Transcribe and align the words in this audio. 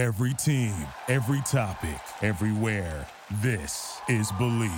Every 0.00 0.32
team, 0.32 0.72
every 1.08 1.42
topic, 1.42 2.00
everywhere. 2.22 3.06
This 3.42 4.00
is 4.08 4.32
Bleav. 4.32 4.70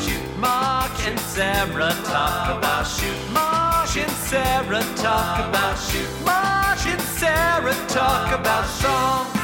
Shoot 0.00 0.38
Mark 0.38 1.06
and 1.06 1.20
Sarah 1.20 1.94
talk 2.04 2.56
about 2.56 2.84
shoot 2.84 3.32
Mark 3.34 3.94
and 3.98 4.10
Sarah 4.12 4.82
talk 4.96 5.46
about 5.46 5.76
shoot 5.76 6.24
Mark 6.24 6.86
and 6.86 7.02
Sarah 7.02 7.74
talk 7.88 8.32
about 8.32 8.64
songs. 8.64 9.39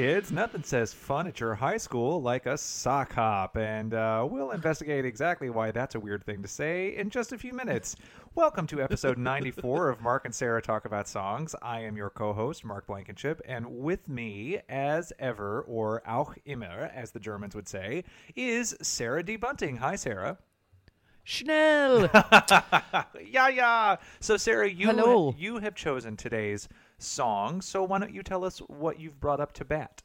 Kids, 0.00 0.32
nothing 0.32 0.62
says 0.62 0.94
fun 0.94 1.26
at 1.26 1.40
your 1.40 1.54
high 1.54 1.76
school 1.76 2.22
like 2.22 2.46
a 2.46 2.56
sock 2.56 3.12
hop, 3.12 3.58
and 3.58 3.92
uh, 3.92 4.26
we'll 4.26 4.52
investigate 4.52 5.04
exactly 5.04 5.50
why 5.50 5.70
that's 5.70 5.94
a 5.94 6.00
weird 6.00 6.24
thing 6.24 6.40
to 6.40 6.48
say 6.48 6.96
in 6.96 7.10
just 7.10 7.32
a 7.32 7.36
few 7.36 7.52
minutes. 7.52 7.96
Welcome 8.34 8.66
to 8.68 8.80
episode 8.80 9.18
94 9.18 9.90
of 9.90 10.00
Mark 10.00 10.24
and 10.24 10.34
Sarah 10.34 10.62
Talk 10.62 10.86
About 10.86 11.06
Songs. 11.06 11.54
I 11.60 11.80
am 11.80 11.98
your 11.98 12.08
co 12.08 12.32
host, 12.32 12.64
Mark 12.64 12.86
Blankenship, 12.86 13.42
and 13.44 13.66
with 13.66 14.08
me, 14.08 14.60
as 14.70 15.12
ever, 15.18 15.60
or 15.68 16.02
auch 16.08 16.34
immer, 16.46 16.90
as 16.94 17.10
the 17.10 17.20
Germans 17.20 17.54
would 17.54 17.68
say, 17.68 18.04
is 18.34 18.74
Sarah 18.80 19.22
D. 19.22 19.36
Bunting. 19.36 19.76
Hi, 19.76 19.96
Sarah. 19.96 20.38
Schnell. 21.30 22.10
yeah, 23.24 23.48
yeah. 23.48 23.96
So, 24.18 24.36
Sarah, 24.36 24.68
you 24.68 24.88
Hello. 24.88 25.34
you 25.38 25.58
have 25.58 25.76
chosen 25.76 26.16
today's 26.16 26.68
song. 26.98 27.60
So, 27.60 27.84
why 27.84 28.00
don't 28.00 28.12
you 28.12 28.22
tell 28.22 28.44
us 28.44 28.58
what 28.58 28.98
you've 28.98 29.20
brought 29.20 29.40
up 29.40 29.52
to 29.54 29.64
bat? 29.64 30.02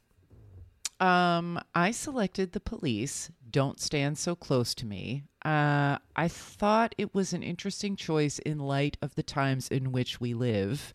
um, 1.00 1.60
I 1.74 1.92
selected 1.92 2.52
the 2.52 2.60
police. 2.60 3.30
Don't 3.50 3.80
stand 3.80 4.18
so 4.18 4.36
close 4.36 4.74
to 4.76 4.86
me. 4.86 5.24
Uh, 5.44 5.98
I 6.16 6.28
thought 6.28 6.96
it 6.98 7.14
was 7.14 7.34
an 7.34 7.44
interesting 7.44 7.96
choice 7.96 8.40
in 8.40 8.60
light 8.60 8.98
of 9.02 9.16
the 9.16 9.24
times 9.24 9.68
in 9.68 9.92
which 9.92 10.22
we 10.22 10.34
live, 10.34 10.94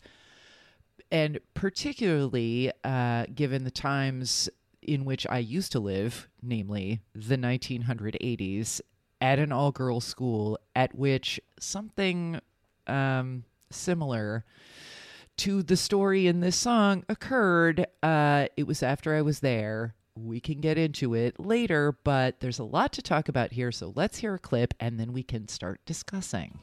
and 1.11 1.39
particularly 1.53 2.71
uh, 2.83 3.25
given 3.33 3.63
the 3.63 3.71
times 3.71 4.49
in 4.81 5.05
which 5.05 5.27
I 5.29 5.37
used 5.37 5.71
to 5.73 5.79
live, 5.79 6.27
namely 6.41 7.01
the 7.13 7.37
1980s, 7.37 8.81
at 9.21 9.39
an 9.39 9.51
all 9.51 9.71
girls 9.71 10.03
school 10.03 10.57
at 10.75 10.95
which 10.95 11.39
something 11.59 12.41
um, 12.87 13.43
similar 13.69 14.43
to 15.37 15.63
the 15.63 15.77
story 15.77 16.27
in 16.27 16.39
this 16.39 16.55
song 16.55 17.03
occurred. 17.07 17.87
Uh, 18.03 18.47
it 18.57 18.67
was 18.67 18.83
after 18.83 19.15
I 19.15 19.21
was 19.21 19.39
there. 19.39 19.95
We 20.15 20.39
can 20.39 20.59
get 20.59 20.77
into 20.77 21.13
it 21.13 21.39
later, 21.39 21.97
but 22.03 22.41
there's 22.41 22.59
a 22.59 22.63
lot 22.63 22.91
to 22.93 23.01
talk 23.01 23.29
about 23.29 23.53
here. 23.53 23.71
So 23.71 23.93
let's 23.95 24.17
hear 24.17 24.33
a 24.33 24.39
clip 24.39 24.73
and 24.79 24.99
then 24.99 25.13
we 25.13 25.23
can 25.23 25.47
start 25.47 25.79
discussing. 25.85 26.59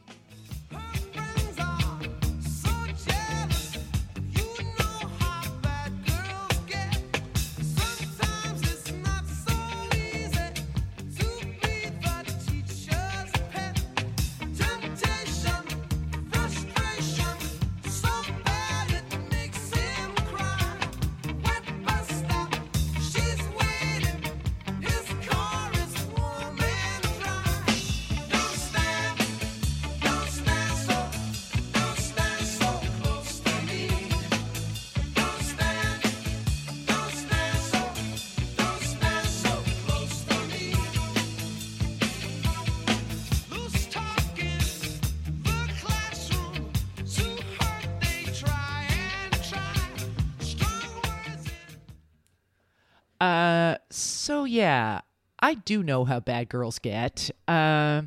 Uh, 53.20 53.76
so 53.90 54.44
yeah, 54.44 55.00
I 55.40 55.54
do 55.54 55.82
know 55.82 56.04
how 56.04 56.20
bad 56.20 56.48
girls 56.48 56.78
get. 56.78 57.30
Uh, 57.46 58.02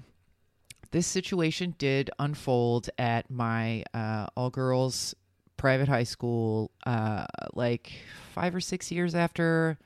this 0.91 1.07
situation 1.07 1.75
did 1.77 2.09
unfold 2.19 2.89
at 2.97 3.29
my 3.29 3.83
uh, 3.94 4.27
all 4.35 4.49
girls 4.49 5.16
private 5.57 5.88
high 5.88 6.03
school, 6.03 6.72
uh, 6.85 7.25
like 7.53 7.91
five 8.33 8.55
or 8.55 8.59
six 8.59 8.91
years 8.91 9.13
after 9.16 9.77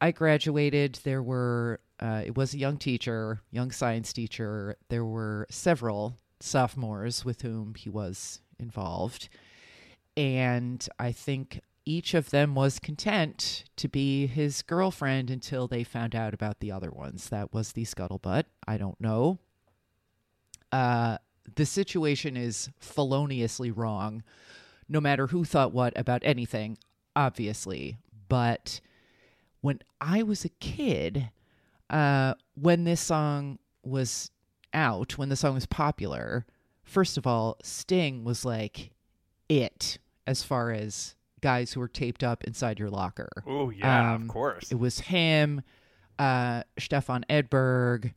I 0.00 0.12
graduated. 0.12 0.98
There 1.04 1.22
were, 1.22 1.80
uh, 2.00 2.22
it 2.24 2.36
was 2.36 2.54
a 2.54 2.58
young 2.58 2.78
teacher, 2.78 3.40
young 3.50 3.70
science 3.70 4.12
teacher. 4.12 4.76
There 4.88 5.04
were 5.04 5.46
several 5.50 6.16
sophomores 6.40 7.24
with 7.24 7.42
whom 7.42 7.74
he 7.74 7.90
was 7.90 8.40
involved. 8.58 9.28
And 10.16 10.86
I 10.98 11.12
think 11.12 11.60
each 11.88 12.12
of 12.12 12.28
them 12.28 12.54
was 12.54 12.78
content 12.78 13.64
to 13.74 13.88
be 13.88 14.26
his 14.26 14.60
girlfriend 14.60 15.30
until 15.30 15.66
they 15.66 15.82
found 15.82 16.14
out 16.14 16.34
about 16.34 16.60
the 16.60 16.70
other 16.70 16.90
ones. 16.90 17.30
That 17.30 17.54
was 17.54 17.72
the 17.72 17.84
scuttlebutt. 17.84 18.44
I 18.66 18.76
don't 18.76 19.00
know. 19.00 19.38
Uh, 20.70 21.16
the 21.54 21.64
situation 21.64 22.36
is 22.36 22.68
feloniously 22.78 23.70
wrong, 23.70 24.22
no 24.86 25.00
matter 25.00 25.28
who 25.28 25.46
thought 25.46 25.72
what 25.72 25.98
about 25.98 26.20
anything, 26.24 26.76
obviously. 27.16 27.96
But 28.28 28.82
when 29.62 29.80
I 29.98 30.22
was 30.22 30.44
a 30.44 30.50
kid, 30.50 31.30
uh, 31.88 32.34
when 32.54 32.84
this 32.84 33.00
song 33.00 33.60
was 33.82 34.30
out, 34.74 35.16
when 35.16 35.30
the 35.30 35.36
song 35.36 35.54
was 35.54 35.64
popular, 35.64 36.44
first 36.84 37.16
of 37.16 37.26
all, 37.26 37.56
Sting 37.62 38.24
was 38.24 38.44
like 38.44 38.90
it 39.48 39.96
as 40.26 40.42
far 40.42 40.70
as 40.70 41.14
guys 41.40 41.72
who 41.72 41.80
were 41.80 41.88
taped 41.88 42.22
up 42.24 42.44
inside 42.44 42.78
your 42.78 42.90
locker. 42.90 43.28
Oh, 43.46 43.70
yeah, 43.70 44.14
Um, 44.14 44.22
of 44.22 44.28
course. 44.28 44.70
It 44.72 44.78
was 44.78 44.98
him, 45.00 45.62
uh, 46.18 46.62
Stefan 46.78 47.24
Edberg, 47.30 48.12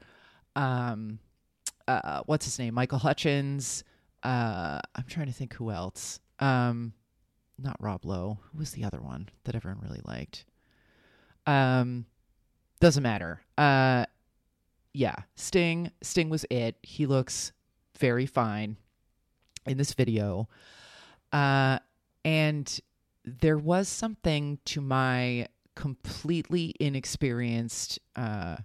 um, 0.56 1.20
uh, 1.88 2.22
what's 2.26 2.46
his 2.46 2.58
name? 2.60 2.74
Michael 2.74 3.00
Hutchence. 3.00 3.84
Uh, 4.24 4.80
I'm 4.96 5.06
trying 5.08 5.28
to 5.28 5.34
think 5.34 5.54
who 5.54 5.72
else. 5.72 6.20
Um, 6.40 6.94
not 7.58 7.76
Rob 7.80 8.06
Lowe. 8.06 8.40
Who 8.52 8.60
was 8.60 8.72
the 8.72 8.84
other 8.84 9.02
one 9.02 9.30
that 9.44 9.56
everyone 9.56 9.82
really 9.82 10.02
liked? 10.06 10.46
Um, 11.46 12.06
doesn't 12.80 13.04
matter. 13.04 13.42
Uh, 13.58 14.06
yeah, 14.94 15.16
Sting. 15.36 15.92
Sting 16.02 16.30
was 16.30 16.46
it. 16.50 16.76
He 16.84 17.06
looks 17.06 17.52
very 17.98 18.26
fine 18.26 18.78
in 19.66 19.78
this 19.78 19.94
video. 19.94 20.48
Uh, 21.32 21.80
and 22.26 22.80
there 23.26 23.58
was 23.58 23.88
something 23.88 24.60
to 24.66 24.82
my 24.82 25.48
completely 25.76 26.74
inexperienced 26.80 28.00
uh, 28.16 28.58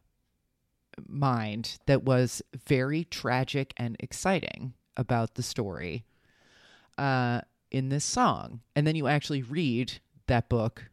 mind 1.06 1.78
that 1.86 2.02
was 2.04 2.42
very 2.66 3.04
tragic 3.04 3.72
and 3.76 3.96
exciting 4.00 4.74
about 4.96 5.34
the 5.34 5.42
story 5.42 6.04
uh, 6.98 7.40
in 7.70 7.88
this 7.90 8.04
song. 8.04 8.60
And 8.74 8.86
then 8.86 8.96
you 8.96 9.06
actually 9.06 9.42
read 9.42 9.92
that 10.26 10.48
book 10.48 10.84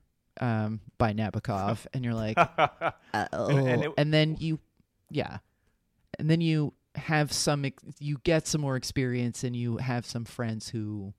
um, 0.42 0.82
by 0.98 1.14
Nabokov, 1.14 1.86
and 1.94 2.04
you're 2.04 2.14
like, 2.14 2.38
oh. 2.38 2.92
And- 3.14 3.68
and 3.68 3.84
it- 3.84 3.92
and 3.98 4.14
then 4.14 4.36
you, 4.40 4.60
yeah, 5.10 5.38
and 6.20 6.30
then 6.30 6.42
you 6.42 6.74
have 6.96 7.32
some, 7.32 7.66
you 8.00 8.18
get 8.24 8.46
some 8.48 8.62
more 8.62 8.76
experience, 8.76 9.44
and 9.44 9.56
you 9.56 9.78
have 9.78 10.06
some 10.06 10.26
friends 10.26 10.70
who 10.70 11.14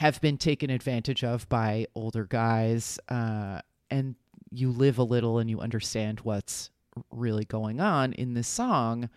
have 0.00 0.18
been 0.22 0.38
taken 0.38 0.70
advantage 0.70 1.22
of 1.22 1.46
by 1.50 1.84
older 1.94 2.24
guys, 2.24 2.98
uh, 3.10 3.60
and 3.90 4.14
you 4.50 4.70
live 4.72 4.96
a 4.96 5.02
little 5.02 5.38
and 5.38 5.50
you 5.50 5.60
understand 5.60 6.20
what's 6.20 6.70
really 7.10 7.44
going 7.44 7.80
on 7.82 8.14
in 8.14 8.32
this 8.32 8.48
song. 8.48 9.10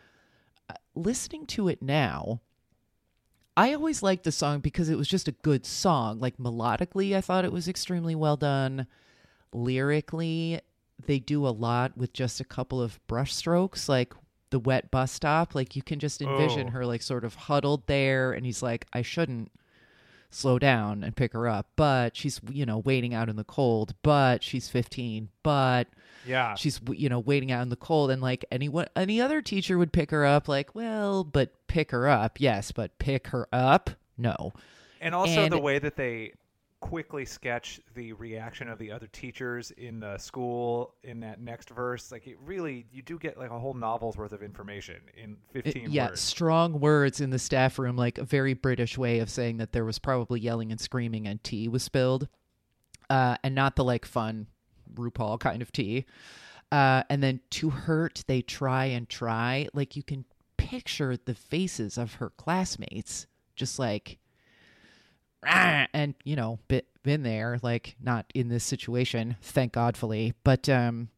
Uh, 0.70 0.74
listening 0.94 1.46
to 1.46 1.70
it 1.70 1.82
now, 1.82 2.42
I 3.56 3.74
always 3.74 4.04
liked 4.04 4.26
the 4.26 4.32
song 4.34 4.60
because 4.60 4.90
it 4.90 4.98
was 4.98 5.08
just 5.08 5.30
a 5.30 5.32
good 5.32 5.66
song. 5.66 6.20
Like 6.20 6.36
melodically, 6.38 7.16
I 7.16 7.22
thought 7.22 7.46
it 7.46 7.54
was 7.54 7.70
extremely 7.70 8.14
well 8.14 8.36
done. 8.36 8.86
Lyrically, 9.54 10.60
they 11.06 11.20
do 11.20 11.48
a 11.48 11.50
lot 11.50 11.98
with 11.98 12.12
just 12.12 12.42
a 12.42 12.46
couple 12.46 12.82
of 12.82 13.00
brush 13.08 13.34
strokes, 13.34 13.88
like 13.88 14.14
the 14.50 14.60
wet 14.60 14.92
bus 14.92 15.14
stop. 15.14 15.56
Like 15.56 15.78
you 15.78 15.82
can 15.82 16.00
just 16.00 16.22
envision 16.22 16.68
Oh. 16.68 16.72
her 16.72 16.86
like 16.86 17.02
sort 17.02 17.24
of 17.24 17.36
huddled 17.36 17.88
there, 17.88 18.34
and 18.34 18.46
he's 18.46 18.62
like, 18.62 18.86
I 18.92 19.02
shouldn't 19.02 19.50
slow 20.34 20.60
down 20.60 21.04
and 21.04 21.16
pick 21.16 21.34
her 21.34 21.48
up, 21.48 21.68
but 21.76 22.16
she's 22.18 22.40
you 22.52 22.66
know 22.66 22.80
waiting 22.80 23.14
out 23.14 23.30
in 23.30 23.36
the 23.36 23.44
cold, 23.44 23.96
but 24.04 24.44
she's 24.44 24.70
15, 24.70 25.30
but 25.44 25.88
Yeah. 26.26 26.56
she's 26.56 26.80
you 26.92 27.10
know 27.10 27.20
waiting 27.20 27.52
out 27.52 27.62
in 27.64 27.70
the 27.70 27.76
cold 27.76 28.10
and 28.12 28.22
like 28.22 28.46
anyone 28.52 28.88
any 28.96 29.20
other 29.22 29.42
teacher 29.42 29.78
would 29.78 29.92
pick 29.94 30.12
her 30.12 30.26
up 30.26 30.48
like 30.48 30.74
well 30.74 31.24
but 31.24 31.52
pick 31.68 31.92
her 31.92 32.08
up 32.08 32.40
yes 32.40 32.72
but 32.72 32.98
pick 32.98 33.28
her 33.28 33.48
up 33.52 33.90
no 34.18 34.54
And 35.02 35.14
also 35.14 35.44
And- 35.44 35.52
the 35.52 35.60
way 35.60 35.80
that 35.80 35.96
they 35.98 36.32
quickly 36.84 37.24
sketch 37.24 37.80
the 37.96 38.12
reaction 38.12 38.68
of 38.68 38.78
the 38.78 38.92
other 38.92 39.08
teachers 39.08 39.72
in 39.72 40.02
the 40.02 40.18
school 40.18 40.94
in 41.04 41.22
that 41.22 41.40
next 41.40 41.70
verse. 41.70 42.12
Like 42.12 42.28
it 42.28 42.38
really, 42.46 42.86
you 42.92 43.02
do 43.02 43.18
get 43.18 43.38
like 43.38 43.52
a 43.52 43.58
whole 43.58 43.74
novel's 43.74 44.18
worth 44.18 44.34
of 44.34 44.44
information 44.44 44.98
in 45.16 45.38
15 45.54 45.90
yeah, 45.90 46.10
words. 46.10 46.20
strong 46.20 46.82
words 46.82 47.22
in 47.22 47.30
the 47.30 47.40
staff 47.40 47.80
room, 47.80 47.96
like 47.96 48.18
a 48.18 48.26
very 48.26 48.54
British 48.54 48.98
way 48.98 49.20
of 49.20 49.30
saying 49.30 49.58
that 49.58 49.72
there 49.72 49.86
was 49.86 49.98
probably 49.98 50.42
yelling 50.42 50.72
and 50.72 50.82
screaming 50.82 51.26
and 51.26 51.42
tea 51.42 51.70
was 51.70 51.84
spilled, 51.84 52.28
uh, 53.10 53.38
and 53.46 53.56
not 53.56 53.78
the 53.78 53.84
like 53.86 54.04
fun 54.04 54.48
RuPaul 54.94 55.40
kind 55.40 55.62
of 55.62 55.72
tea. 55.72 56.06
Uh, 56.70 57.04
and 57.10 57.24
then 57.24 57.40
to 57.52 57.70
hurt, 57.70 58.26
they 58.28 58.42
try 58.42 58.86
and 58.86 59.08
try. 59.08 59.70
Like 59.74 59.96
you 59.96 60.04
can 60.04 60.26
picture 60.58 61.16
the 61.16 61.34
faces 61.34 61.98
of 61.98 62.16
her 62.16 62.32
classmates, 62.32 63.26
just 63.56 63.80
like, 63.80 64.18
and 65.94 66.16
you 66.24 66.36
know, 66.36 66.60
bit, 66.68 66.88
been 67.04 67.24
there, 67.24 67.60
like 67.62 67.96
not 68.02 68.26
in 68.34 68.50
this 68.50 68.64
situation, 68.64 69.36
thank 69.42 69.74
Godfully, 69.74 70.34
but 70.44 70.70
um, 70.70 71.10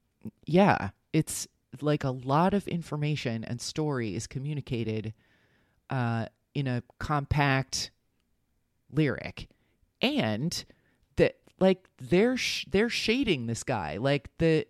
yeah, 0.46 0.90
it's 1.14 1.48
like 1.82 2.04
a 2.04 2.12
lot 2.12 2.54
of 2.54 2.68
information 2.68 3.44
and 3.44 3.62
story 3.62 4.16
is 4.16 4.28
communicated 4.28 5.14
uh, 5.90 6.26
in 6.54 6.68
a 6.68 6.84
compact 7.00 7.92
lyric, 8.92 9.50
and 10.02 10.66
that 11.18 11.38
like 11.60 11.88
they're 12.00 12.38
sh- 12.38 12.66
they're 12.70 12.90
shading 12.90 13.48
this 13.48 13.64
guy. 13.64 13.98
Like 13.98 14.30
the, 14.40 14.66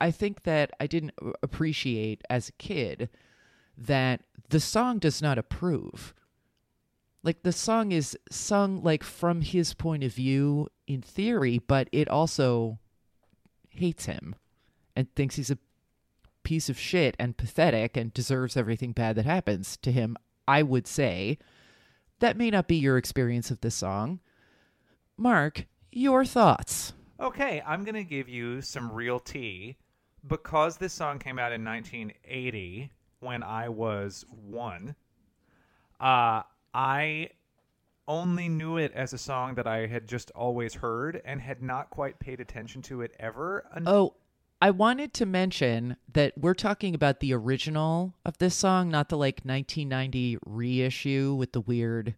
I 0.00 0.10
think 0.10 0.42
that 0.42 0.72
I 0.80 0.86
didn't 0.86 1.12
appreciate 1.42 2.22
as 2.28 2.48
a 2.48 2.52
kid 2.52 3.08
that 3.76 4.22
the 4.48 4.60
song 4.60 4.98
does 4.98 5.22
not 5.22 5.38
approve. 5.38 6.14
Like 7.22 7.42
the 7.42 7.52
song 7.52 7.92
is 7.92 8.16
sung 8.30 8.82
like 8.82 9.02
from 9.02 9.42
his 9.42 9.74
point 9.74 10.04
of 10.04 10.14
view 10.14 10.68
in 10.86 11.02
theory, 11.02 11.58
but 11.58 11.88
it 11.92 12.08
also 12.08 12.78
hates 13.68 14.06
him 14.06 14.34
and 14.96 15.14
thinks 15.14 15.36
he's 15.36 15.50
a 15.50 15.58
piece 16.42 16.68
of 16.68 16.78
shit 16.78 17.14
and 17.18 17.36
pathetic 17.36 17.96
and 17.96 18.14
deserves 18.14 18.56
everything 18.56 18.92
bad 18.92 19.16
that 19.16 19.26
happens 19.26 19.76
to 19.78 19.92
him. 19.92 20.16
I 20.48 20.62
would 20.62 20.86
say 20.86 21.38
that 22.20 22.36
may 22.36 22.50
not 22.50 22.68
be 22.68 22.76
your 22.76 22.96
experience 22.96 23.50
of 23.50 23.60
this 23.60 23.74
song. 23.74 24.20
Mark, 25.16 25.66
your 25.92 26.24
thoughts. 26.24 26.94
Okay, 27.20 27.62
I'm 27.66 27.84
going 27.84 27.94
to 27.94 28.04
give 28.04 28.28
you 28.28 28.62
some 28.62 28.90
real 28.90 29.20
tea. 29.20 29.76
Because 30.26 30.76
this 30.76 30.92
song 30.92 31.18
came 31.18 31.38
out 31.38 31.52
in 31.52 31.64
1980 31.64 32.90
when 33.20 33.42
I 33.42 33.68
was 33.68 34.24
one, 34.30 34.94
uh, 35.98 36.42
I 36.74 37.30
only 38.08 38.48
knew 38.48 38.76
it 38.76 38.92
as 38.92 39.12
a 39.12 39.18
song 39.18 39.54
that 39.54 39.66
I 39.66 39.86
had 39.86 40.08
just 40.08 40.30
always 40.32 40.74
heard 40.74 41.20
and 41.24 41.40
had 41.40 41.62
not 41.62 41.90
quite 41.90 42.18
paid 42.18 42.40
attention 42.40 42.82
to 42.82 43.02
it 43.02 43.14
ever. 43.20 43.66
un- 43.74 43.84
Oh, 43.86 44.14
I 44.62 44.70
wanted 44.70 45.14
to 45.14 45.26
mention 45.26 45.96
that 46.12 46.36
we're 46.36 46.54
talking 46.54 46.94
about 46.94 47.20
the 47.20 47.32
original 47.32 48.14
of 48.26 48.36
this 48.38 48.54
song, 48.54 48.90
not 48.90 49.08
the 49.08 49.16
like 49.16 49.40
1990 49.44 50.38
reissue 50.44 51.34
with 51.34 51.52
the 51.52 51.60
weird 51.60 52.14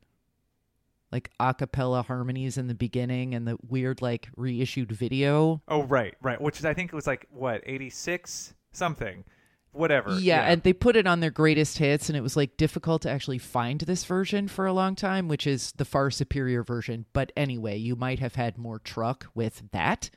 like 1.13 1.31
a 1.39 1.53
cappella 1.53 2.03
harmonies 2.03 2.57
in 2.57 2.69
the 2.69 2.75
beginning 2.75 3.35
and 3.35 3.47
the 3.47 3.59
weird 3.69 4.01
like 4.01 4.31
reissued 4.35 4.91
video. 4.91 5.61
Oh, 5.69 5.83
right, 5.83 6.15
right. 6.23 6.41
Which 6.41 6.59
is, 6.59 6.65
I 6.65 6.73
think 6.73 6.91
it 6.91 6.97
was 6.97 7.07
like, 7.07 7.27
what, 7.31 7.63
86? 7.67 8.55
Something. 8.73 9.25
Whatever. 9.73 10.19
Yeah, 10.19 10.43
and 10.43 10.63
they 10.63 10.75
put 10.75 10.97
it 10.97 11.07
on 11.07 11.21
their 11.21 11.31
greatest 11.31 11.79
hits, 11.79 12.09
and 12.09 12.17
it 12.17 12.21
was 12.21 12.37
like 12.37 12.59
difficult 12.59 13.03
to 13.03 13.11
actually 13.11 13.39
find 13.39 13.81
this 13.81 14.05
version 14.05 14.47
for 14.47 14.67
a 14.67 14.73
long 14.73 14.95
time, 14.95 15.29
which 15.29 15.47
is 15.47 15.73
the 15.73 15.87
far 15.87 16.11
superior 16.11 16.63
version. 16.63 17.07
But 17.15 17.33
anyway, 17.37 17.79
you 17.79 17.97
might 17.97 18.19
have 18.19 18.35
had 18.35 18.59
more 18.59 18.79
truck 18.79 19.29
with 19.35 19.63
that 19.73 20.11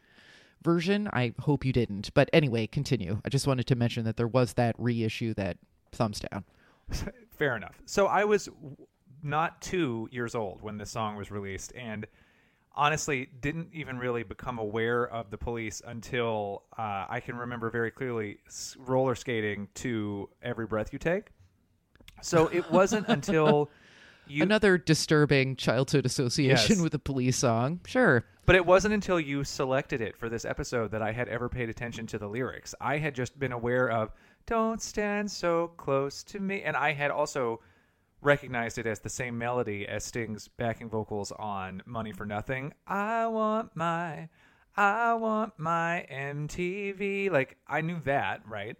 version. 0.61 1.09
I 1.13 1.33
hope 1.39 1.63
you 1.63 1.71
didn't. 1.71 2.13
But 2.13 2.29
anyway, 2.33 2.67
continue. 2.67 3.21
I 3.23 3.29
just 3.29 3.47
wanted 3.47 3.67
to 3.67 3.75
mention 3.75 4.03
that 4.03 4.17
there 4.17 4.27
was 4.27 4.53
that 4.53 4.75
reissue 4.77 5.33
that 5.35 5.57
thumbs 5.93 6.19
down. 6.19 6.43
Fair 7.31 7.55
enough. 7.55 7.79
So 7.85 8.07
I 8.07 8.25
was 8.25 8.49
not 9.23 9.61
two 9.61 10.09
years 10.11 10.35
old 10.35 10.61
when 10.61 10.77
this 10.77 10.91
song 10.91 11.15
was 11.15 11.31
released, 11.31 11.71
and 11.75 12.05
honestly 12.75 13.29
didn't 13.41 13.69
even 13.73 13.97
really 13.97 14.23
become 14.23 14.59
aware 14.59 15.07
of 15.07 15.31
the 15.31 15.37
police 15.37 15.81
until 15.85 16.63
uh, 16.77 17.05
I 17.09 17.19
can 17.19 17.37
remember 17.37 17.69
very 17.69 17.91
clearly 17.91 18.39
roller 18.77 19.15
skating 19.15 19.67
to 19.75 20.29
"Every 20.41 20.65
Breath 20.65 20.91
You 20.93 20.99
Take." 20.99 21.27
So 22.21 22.47
it 22.47 22.69
wasn't 22.71 23.07
until 23.07 23.69
you, 24.27 24.43
Another 24.43 24.77
disturbing 24.77 25.55
childhood 25.55 26.05
association 26.05 26.75
Yes. 26.77 26.81
with 26.81 26.93
a 26.93 26.99
police 26.99 27.37
song. 27.37 27.81
Sure. 27.85 28.23
But 28.45 28.55
it 28.55 28.65
wasn't 28.65 28.93
until 28.93 29.19
you 29.19 29.43
selected 29.43 30.01
it 30.01 30.15
for 30.17 30.29
this 30.29 30.45
episode 30.45 30.91
that 30.91 31.01
I 31.01 31.11
had 31.11 31.27
ever 31.29 31.49
paid 31.49 31.69
attention 31.69 32.05
to 32.07 32.17
the 32.19 32.27
lyrics. 32.27 32.75
I 32.79 32.97
had 32.97 33.15
just 33.15 33.37
been 33.39 33.51
aware 33.51 33.89
of 33.89 34.11
"Don't 34.45 34.81
stand 34.81 35.29
so 35.31 35.69
close 35.77 36.23
to 36.25 36.39
me," 36.39 36.61
and 36.61 36.75
I 36.77 36.93
had 36.93 37.09
also 37.11 37.59
recognized 38.25 38.77
it 38.77 38.87
as 38.87 38.99
the 38.99 39.09
same 39.09 39.37
melody 39.37 39.87
as 39.87 40.03
Sting's 40.03 40.47
backing 40.47 40.89
vocals 40.89 41.31
on 41.31 41.81
"Money 41.85 42.11
for 42.11 42.25
Nothing." 42.25 42.73
I 42.87 43.27
want 43.27 43.75
my, 43.75 44.29
I 44.75 45.13
want 45.13 45.53
my 45.57 46.05
MTV. 46.11 47.31
Like 47.31 47.57
I 47.67 47.81
knew 47.81 47.99
that, 48.05 48.41
right? 48.47 48.75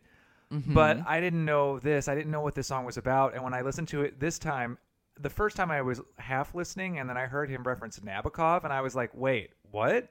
But 0.51 0.97
mm-hmm. 0.97 1.07
I 1.07 1.19
didn't 1.19 1.44
know 1.44 1.80
this. 1.80 2.07
I 2.07 2.15
didn't 2.15 2.31
know 2.31 2.42
what 2.42 2.56
this 2.56 2.68
song 2.68 2.86
was 2.86 2.97
about. 2.97 3.33
And 3.33 3.44
when 3.44 3.53
I 3.53 3.62
listened 3.62 3.88
to 3.89 4.03
it 4.03 4.19
this 4.19 4.39
time, 4.39 4.77
the 5.19 5.30
first 5.30 5.56
time 5.56 5.71
I 5.71 5.81
was 5.81 6.01
half 6.18 6.53
listening, 6.53 7.00
and 7.00 7.09
then 7.09 7.18
I 7.18 7.25
heard 7.25 7.50
him 7.50 7.63
reference 7.63 8.00
Nabokov, 8.00 8.63
and 8.63 8.71
I 8.71 8.81
was 8.81 8.95
like, 8.95 9.12
wait, 9.13 9.51
what? 9.71 10.09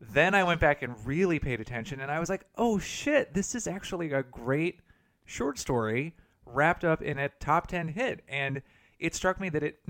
Then 0.00 0.34
I 0.34 0.44
went 0.44 0.60
back 0.60 0.82
and 0.82 0.94
really 1.06 1.38
paid 1.38 1.60
attention, 1.60 2.00
and 2.00 2.10
I 2.10 2.20
was 2.20 2.28
like, 2.28 2.44
oh 2.56 2.78
shit, 2.78 3.34
this 3.34 3.54
is 3.54 3.66
actually 3.66 4.12
a 4.12 4.22
great 4.22 4.80
short 5.24 5.58
story 5.58 6.14
wrapped 6.46 6.84
up 6.84 7.02
in 7.02 7.18
a 7.18 7.28
top 7.28 7.66
10 7.66 7.88
hit. 7.88 8.22
And 8.28 8.62
it 8.98 9.14
struck 9.14 9.40
me 9.40 9.48
that 9.50 9.62
it 9.62 9.80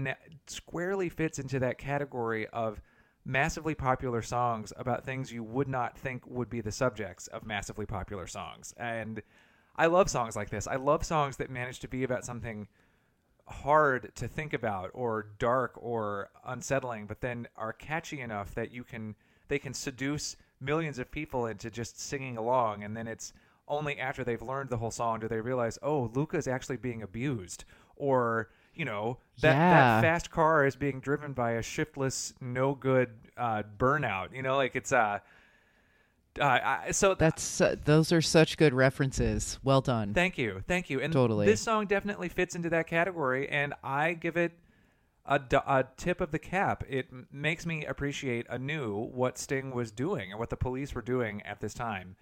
squarely 0.47 1.09
fits 1.09 1.39
into 1.39 1.59
that 1.61 1.79
category 1.79 2.47
of 2.49 2.81
massively 3.25 3.75
popular 3.75 4.23
songs 4.23 4.73
about 4.77 5.05
things 5.05 5.33
you 5.33 5.43
would 5.43 5.69
not 5.69 5.99
think 5.99 6.27
would 6.27 6.49
be 6.49 6.61
the 6.61 6.73
subjects 6.73 7.27
of 7.29 7.45
massively 7.45 7.87
popular 7.87 8.27
songs. 8.27 8.73
And 8.77 9.23
I 9.77 9.87
love 9.87 10.09
songs 10.09 10.37
like 10.37 10.51
this. 10.51 10.67
I 10.67 10.77
love 10.77 11.05
songs 11.05 11.37
that 11.37 11.51
manage 11.51 11.81
to 11.81 11.89
be 11.89 12.05
about 12.05 12.25
something 12.25 12.69
hard 13.49 14.13
to 14.17 14.27
think 14.27 14.53
about 14.53 14.91
or 14.93 15.29
dark 15.39 15.73
or 15.77 16.31
unsettling 16.45 17.07
but 17.07 17.21
then 17.21 17.47
are 17.57 17.73
catchy 17.73 18.21
enough 18.21 18.55
that 18.55 18.73
you 18.73 18.83
can 18.83 19.15
they 19.49 19.59
can 19.59 19.73
seduce 19.73 20.37
millions 20.61 20.99
of 20.99 21.11
people 21.13 21.47
into 21.47 21.71
just 21.71 22.01
singing 22.01 22.37
along 22.37 22.83
and 22.83 22.97
then 22.97 23.07
it's 23.07 23.33
only 23.69 23.99
after 23.99 24.25
they've 24.25 24.43
learned 24.43 24.71
the 24.71 24.77
whole 24.77 24.91
song 24.91 25.21
do 25.21 25.29
they 25.29 25.41
realize 25.41 25.79
oh 25.83 26.11
Luka 26.15 26.37
is 26.37 26.47
actually 26.49 26.77
being 26.77 27.03
abused 27.03 27.65
or 27.97 28.51
you 28.75 28.85
know 28.85 29.19
that 29.41 29.55
Yeah. 29.55 29.71
that 29.71 30.03
fast 30.03 30.31
car 30.31 30.67
is 30.67 30.77
being 30.77 31.01
driven 31.01 31.33
by 31.33 31.53
a 31.53 31.63
shiftless 31.63 32.35
no 32.41 32.75
good 32.75 33.11
uh 33.37 33.63
burnout 33.79 34.35
you 34.35 34.43
know 34.43 34.57
like 34.57 34.77
it's 34.77 34.93
uh 34.93 35.19
uh, 36.41 36.45
I, 36.45 36.91
so 36.91 37.15
That's 37.15 37.61
uh, 37.63 37.77
those 37.85 38.13
are 38.13 38.21
such 38.21 38.59
good 38.59 38.75
references. 38.75 39.59
Well 39.65 39.81
done. 39.81 40.13
Thank 40.13 40.37
you, 40.37 40.63
thank 40.67 40.91
you. 40.91 41.01
And 41.01 41.13
Totally. 41.13 41.47
this 41.47 41.61
song 41.63 41.87
definitely 41.87 42.29
fits 42.29 42.55
into 42.55 42.69
that 42.71 42.87
category, 42.87 43.49
and 43.49 43.75
I 43.83 44.13
give 44.13 44.37
it 44.37 44.53
A, 45.25 45.41
a, 45.67 45.85
tip 45.97 46.21
of 46.21 46.33
the 46.33 46.39
cap. 46.39 46.85
It 46.89 47.09
makes 47.33 47.65
me 47.65 47.85
appreciate 47.85 48.47
anew 48.51 48.95
what 48.95 49.39
Sting 49.39 49.71
was 49.71 49.91
doing 49.91 50.31
and 50.31 50.39
what 50.39 50.51
the 50.51 50.57
police 50.57 50.95
were 50.95 51.03
doing 51.03 51.43
at 51.43 51.61
this 51.61 51.75
time. 51.75 52.17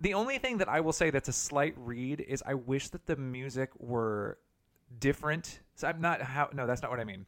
The 0.00 0.14
only 0.14 0.38
thing 0.38 0.58
that 0.58 0.68
I 0.68 0.80
will 0.80 0.92
say 0.92 1.10
that's 1.10 1.28
a 1.28 1.32
slight 1.32 1.74
read 1.76 2.20
is 2.20 2.42
I 2.46 2.54
wish 2.54 2.88
that 2.88 3.06
the 3.06 3.16
music 3.16 3.70
were 3.78 4.38
different. 4.98 5.60
So 5.74 5.88
I'm 5.88 6.00
not 6.00 6.22
how 6.22 6.48
no, 6.52 6.66
that's 6.66 6.82
not 6.82 6.90
what 6.90 7.00
I 7.00 7.04
mean. 7.04 7.26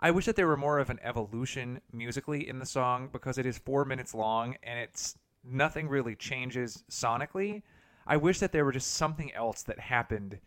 I 0.00 0.10
wish 0.10 0.24
that 0.26 0.36
there 0.36 0.46
were 0.46 0.56
more 0.56 0.78
of 0.78 0.88
an 0.90 0.98
evolution 1.02 1.80
musically 1.92 2.48
in 2.48 2.58
the 2.58 2.66
song 2.66 3.10
because 3.12 3.36
it 3.36 3.44
is 3.46 3.58
four 3.58 3.84
minutes 3.84 4.14
long 4.14 4.56
and 4.62 4.78
it's 4.78 5.16
nothing 5.44 5.88
really 5.88 6.14
changes 6.14 6.84
sonically. 6.90 7.62
I 8.06 8.16
wish 8.16 8.38
that 8.40 8.50
there 8.52 8.64
were 8.64 8.72
just 8.72 8.92
something 8.94 9.32
else 9.34 9.62
that 9.64 9.78
happened 9.78 10.38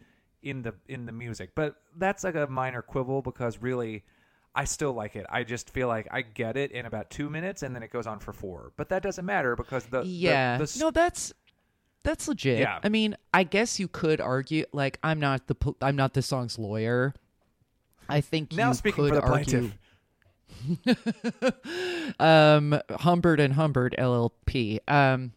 in 0.41 0.63
the 0.63 0.73
in 0.87 1.05
the 1.05 1.11
music, 1.11 1.51
but 1.55 1.75
that's 1.97 2.23
like 2.23 2.35
a 2.35 2.47
minor 2.47 2.81
quibble 2.81 3.21
because 3.21 3.59
really, 3.59 4.03
I 4.55 4.65
still 4.65 4.91
like 4.93 5.15
it. 5.15 5.25
I 5.29 5.43
just 5.43 5.69
feel 5.69 5.87
like 5.87 6.07
I 6.11 6.21
get 6.23 6.57
it 6.57 6.71
in 6.71 6.85
about 6.85 7.09
two 7.09 7.29
minutes 7.29 7.63
and 7.63 7.73
then 7.75 7.83
it 7.83 7.91
goes 7.91 8.05
on 8.07 8.19
for 8.19 8.33
four. 8.33 8.73
But 8.75 8.89
that 8.89 9.01
doesn't 9.03 9.25
matter 9.25 9.55
because 9.55 9.85
the 9.85 10.01
the- 10.01 10.07
yeah 10.07 10.57
the, 10.57 10.63
s- 10.63 10.79
no 10.79 10.91
that's 10.91 11.31
that's 12.03 12.27
legit 12.27 12.59
Yeah. 12.59 12.79
i 12.83 12.89
mean 12.89 13.15
i 13.33 13.43
guess 13.43 13.79
you 13.79 13.87
could 13.87 14.19
argue 14.21 14.65
like 14.73 14.99
i'm 15.03 15.19
not 15.19 15.47
the 15.47 15.55
pol- 15.55 15.77
i'm 15.81 15.95
not 15.95 16.13
the 16.13 16.21
song's 16.21 16.59
lawyer 16.59 17.13
i 18.09 18.19
think 18.21 18.51
now 18.53 18.69
you 18.69 18.73
speaking 18.73 19.05
could 19.05 19.15
for 19.15 19.15
the 19.15 19.21
argue 19.21 19.71
plaintiff. 19.71 19.77
um 22.19 22.79
humbert 22.91 23.39
and 23.39 23.53
humbert 23.53 23.95
llp 23.97 24.79
um 24.89 25.31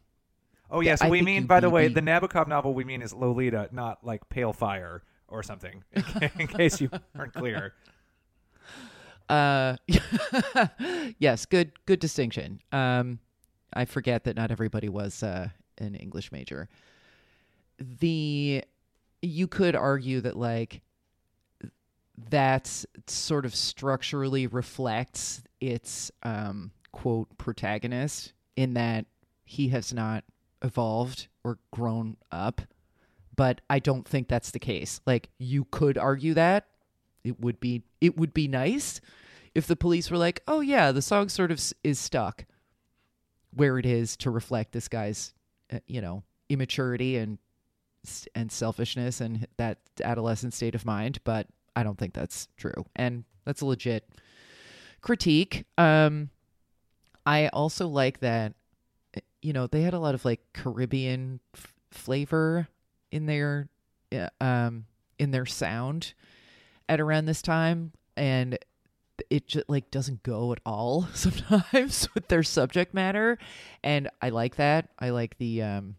Oh 0.69 0.81
yeah, 0.81 0.97
so 0.97 1.09
we 1.09 1.23
mean, 1.23 1.47
by 1.47 1.61
the 1.61 1.71
way, 1.71 1.85
you- 1.85 1.91
the 1.95 2.01
Nabokov 2.03 2.49
novel 2.49 2.75
we 2.75 2.83
mean 2.83 3.01
is 3.01 3.15
Lolita, 3.15 3.69
not 3.71 4.03
like 4.05 4.29
Pale 4.29 4.53
Fire 4.53 5.05
or 5.29 5.45
something. 5.45 5.85
in 6.41 6.49
case 6.49 6.81
you 6.81 6.91
aren't 7.17 7.33
clear. 7.35 7.73
Uh, 9.29 9.77
yes, 11.19 11.47
good 11.47 11.73
good 11.87 11.99
distinction. 12.01 12.61
Um, 12.73 13.19
I 13.73 13.85
forget 13.85 14.23
that 14.25 14.37
not 14.37 14.51
everybody 14.53 14.89
was 14.89 15.21
uh, 15.23 15.49
an 15.79 15.95
English 15.95 16.33
major. 16.33 16.69
The 17.79 18.65
you 19.23 19.49
could 19.49 19.75
argue 19.75 20.21
that 20.21 20.37
like 20.37 20.83
that 22.31 22.85
sort 23.07 23.45
of 23.45 23.55
structurally 23.55 24.47
reflects 24.47 25.43
its 25.61 26.11
um, 26.23 26.71
quote 26.93 27.37
protagonist 27.37 28.33
in 28.57 28.75
that 28.75 29.05
he 29.45 29.69
has 29.69 29.93
not 29.93 30.25
evolved 30.63 31.29
or 31.45 31.59
grown 31.71 32.17
up. 32.33 32.63
But 33.35 33.61
i 33.69 33.79
don't 33.79 34.09
think 34.09 34.29
that's 34.29 34.51
the 34.51 34.59
case. 34.59 35.01
Like 35.07 35.29
you 35.39 35.67
could 35.71 35.99
argue 35.99 36.35
that. 36.35 36.67
It 37.23 37.41
would 37.41 37.61
be 37.61 37.83
it 38.01 38.17
would 38.17 38.33
be 38.33 38.49
nice 38.49 39.01
if 39.55 39.67
the 39.67 39.75
police 39.75 40.11
were 40.11 40.19
like 40.19 40.43
oh 40.47 40.61
yeah 40.61 40.93
the 40.93 41.03
song 41.03 41.29
sort 41.29 41.51
of 41.51 41.61
is 41.83 41.99
stuck 41.99 42.45
where 43.53 43.79
it 43.79 43.87
is 43.87 44.17
to 44.19 44.31
reflect 44.31 44.73
this 44.73 44.87
guy's 44.87 45.33
uh, 45.73 45.79
you 45.87 46.01
know 46.01 46.23
immaturity 46.49 47.17
and 47.17 47.39
and 48.35 48.53
selfishness 48.53 49.21
and 49.21 49.49
that 49.57 49.79
adolescent 50.05 50.55
state 50.55 50.75
of 50.77 50.85
mind 50.85 51.19
but 51.25 51.49
i 51.75 51.83
don't 51.83 51.99
think 51.99 52.15
that's 52.15 52.49
true. 52.57 52.85
And 52.95 53.25
that's 53.45 53.61
a 53.61 53.67
legit 53.67 54.09
critique. 55.01 55.65
Um 55.77 56.31
i 57.25 57.49
also 57.49 57.89
like 57.89 58.21
that 58.21 58.53
uh, 59.17 59.21
you 59.43 59.53
know 59.53 59.67
they 59.67 59.83
had 59.83 59.95
a 59.95 59.99
lot 59.99 60.15
of 60.15 60.25
like 60.25 60.41
caribbean 60.53 61.41
f- 61.55 61.75
flavor 61.91 62.69
in 63.11 63.27
their 63.27 63.69
uh, 64.13 64.29
um 64.41 64.85
in 65.19 65.31
their 65.33 65.47
sound 65.47 66.15
at 66.89 67.01
around 67.01 67.27
this 67.27 67.43
time. 67.43 67.93
And 68.17 68.59
it 69.31 69.47
just 69.49 69.69
like 69.69 69.91
doesn't 69.91 70.23
go 70.23 70.53
at 70.53 70.61
all 70.65 71.09
sometimes 71.15 72.09
with 72.15 72.29
their 72.29 72.43
subject 72.43 72.95
matter. 72.95 73.39
And 73.83 74.09
i 74.23 74.31
like 74.31 74.57
that. 74.57 74.89
I 74.99 75.11
like 75.11 75.39
the 75.39 75.63
um 75.63 75.97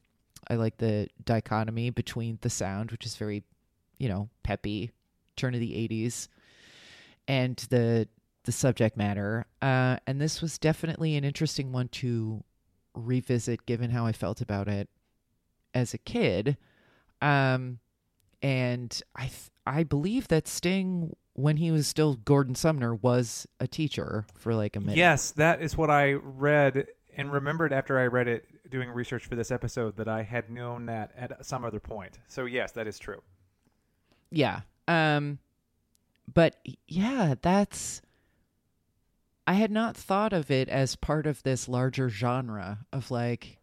i 0.50 0.56
like 0.56 0.78
the 0.78 1.08
dichotomy 1.26 1.90
between 1.90 2.38
the 2.42 2.50
sound 2.50 2.92
which 2.92 3.06
is 3.06 3.18
very 3.18 3.44
you 3.98 4.08
know 4.08 4.30
peppy 4.44 4.92
turn 5.36 5.54
of 5.54 5.60
the 5.60 5.72
80s 5.74 6.30
and 7.28 7.58
the 7.70 8.08
the 8.46 8.52
subject 8.52 8.96
matter. 8.98 9.46
Uh 9.62 9.98
and 10.08 10.22
this 10.22 10.42
was 10.42 10.58
definitely 10.58 11.16
an 11.16 11.24
interesting 11.24 11.72
one 11.72 11.90
to 11.90 12.44
revisit 12.94 13.66
given 13.66 13.92
how 13.92 14.06
i 14.06 14.12
felt 14.12 14.42
about 14.42 14.68
it 14.68 14.90
as 15.74 15.94
a 15.94 15.98
kid. 15.98 16.58
Um 17.22 17.80
and 18.42 19.02
i 19.16 19.24
th- 19.24 19.50
i 19.66 19.84
believe 19.84 20.28
that 20.28 20.48
sting 20.48 21.16
when 21.38 21.58
he 21.58 21.72
was 21.72 21.88
still 21.88 22.16
gordon 22.16 22.56
sumner 22.56 22.94
was 22.94 23.48
a 23.60 23.68
teacher 23.68 24.26
for 24.36 24.54
like 24.54 24.76
a 24.76 24.80
minute 24.80 24.98
Yes, 24.98 25.32
that 25.32 25.62
is 25.62 25.78
what 25.78 25.90
I 25.90 26.14
read 26.14 26.88
and 27.16 27.32
remembered 27.32 27.72
after 27.72 27.98
I 27.98 28.08
read 28.08 28.28
it 28.28 28.46
doing 28.70 28.90
research 28.90 29.26
for 29.26 29.36
this 29.36 29.50
episode 29.52 29.96
that 29.98 30.08
I 30.10 30.24
had 30.24 30.50
known 30.50 30.88
that 30.88 31.12
at 31.18 31.46
some 31.46 31.64
other 31.64 31.80
point. 31.80 32.20
So 32.28 32.46
yes, 32.46 32.72
that 32.74 32.86
is 32.88 33.00
true. 33.00 33.22
yeah 34.32 34.62
um 34.90 35.40
but 36.34 36.58
yeah 36.88 37.36
that's 37.42 38.02
i 39.46 39.54
had 39.54 39.72
not 39.72 39.96
thought 39.96 40.34
of 40.34 40.50
it 40.52 40.68
as 40.70 40.96
part 40.96 41.26
of 41.28 41.44
this 41.44 41.68
larger 41.70 42.10
genre 42.10 42.80
of 42.92 43.10
like 43.12 43.58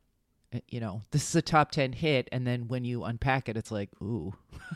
uh, 0.55 0.59
you 0.69 0.81
know 0.81 1.03
this 1.11 1.29
is 1.29 1.35
a 1.37 1.43
top 1.43 1.71
10 1.71 1.93
hit 1.93 2.29
and 2.33 2.47
then 2.47 2.69
when 2.69 2.85
you 2.85 3.05
unpack 3.05 3.49
it 3.49 3.57
it's 3.57 3.71
like 3.71 3.91
ooh 4.03 4.33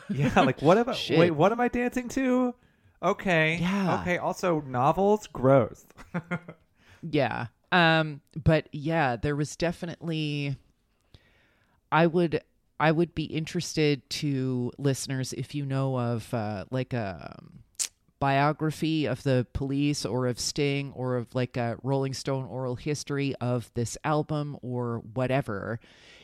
Yeah, 0.09 0.31
like 0.41 0.61
what 0.61 0.77
about 0.83 0.99
wait, 1.09 1.31
what 1.31 1.51
am 1.51 1.59
I 1.59 1.67
dancing 1.67 2.07
to? 2.09 2.53
Okay. 3.01 3.57
Yeah. 3.61 3.99
Okay, 4.01 4.17
also 4.17 4.61
novels, 4.61 5.27
gross. 5.27 5.85
Yeah. 7.01 7.47
Um 7.71 8.19
but 8.35 8.67
yeah, 8.73 9.15
there 9.15 9.35
was 9.35 9.55
definitely 9.55 10.57
I 11.91 12.07
would 12.07 12.41
I 12.77 12.91
would 12.91 13.15
be 13.15 13.23
interested 13.23 14.09
to 14.09 14.71
listeners 14.77 15.31
if 15.33 15.55
you 15.55 15.65
know 15.65 15.97
of 15.97 16.33
uh 16.33 16.65
like 16.71 16.93
a 16.93 17.35
um, 17.39 17.59
biography 18.19 19.05
of 19.05 19.23
the 19.23 19.47
police 19.53 20.05
or 20.05 20.27
of 20.27 20.39
Sting 20.39 20.91
or 20.93 21.15
of 21.15 21.33
like 21.33 21.55
a 21.55 21.77
Rolling 21.83 22.13
Stone 22.13 22.45
oral 22.45 22.75
history 22.75 23.33
of 23.39 23.71
this 23.75 23.97
album 24.03 24.57
or 24.61 25.01
whatever 25.13 25.79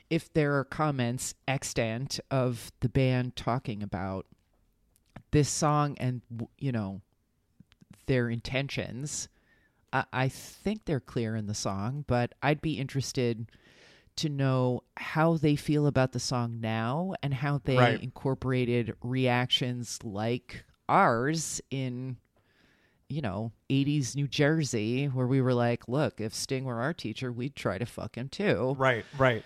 if 0.09 0.31
there 0.33 0.57
are 0.57 0.65
comments 0.65 1.35
extant 1.47 2.19
of 2.29 2.71
the 2.81 2.89
band 2.89 3.35
talking 3.37 3.81
about 3.81 4.25
this 5.35 5.49
song 5.49 5.97
and 5.99 6.21
you 6.57 6.71
know 6.71 7.01
their 8.05 8.29
intentions 8.29 9.27
I, 9.91 10.05
I 10.13 10.27
think 10.29 10.85
they're 10.85 11.01
clear 11.01 11.35
in 11.35 11.47
the 11.47 11.53
song, 11.53 12.05
but 12.07 12.33
I'd 12.41 12.61
be 12.61 12.79
interested 12.79 13.51
to 14.15 14.29
know 14.29 14.83
how 14.95 15.35
they 15.35 15.57
feel 15.57 15.87
about 15.87 16.13
the 16.13 16.21
song 16.21 16.61
now 16.61 17.15
and 17.21 17.33
how 17.33 17.59
they 17.61 17.75
Right. 17.75 18.01
incorporated 18.01 18.95
reactions 19.03 19.99
like 20.05 20.63
ours 20.87 21.59
in 21.69 22.15
you 23.09 23.21
know 23.21 23.51
80s 23.69 24.15
New 24.15 24.29
Jersey 24.29 25.07
where 25.07 25.27
we 25.27 25.41
were 25.41 25.53
like, 25.53 25.89
look, 25.89 26.21
if 26.21 26.33
Sting 26.33 26.63
were 26.63 26.79
our 26.79 26.93
teacher, 26.93 27.29
we'd 27.29 27.57
try 27.57 27.77
to 27.77 27.85
fuck 27.85 28.15
him 28.17 28.29
too. 28.29 28.77
right, 28.79 29.05
right. 29.17 29.43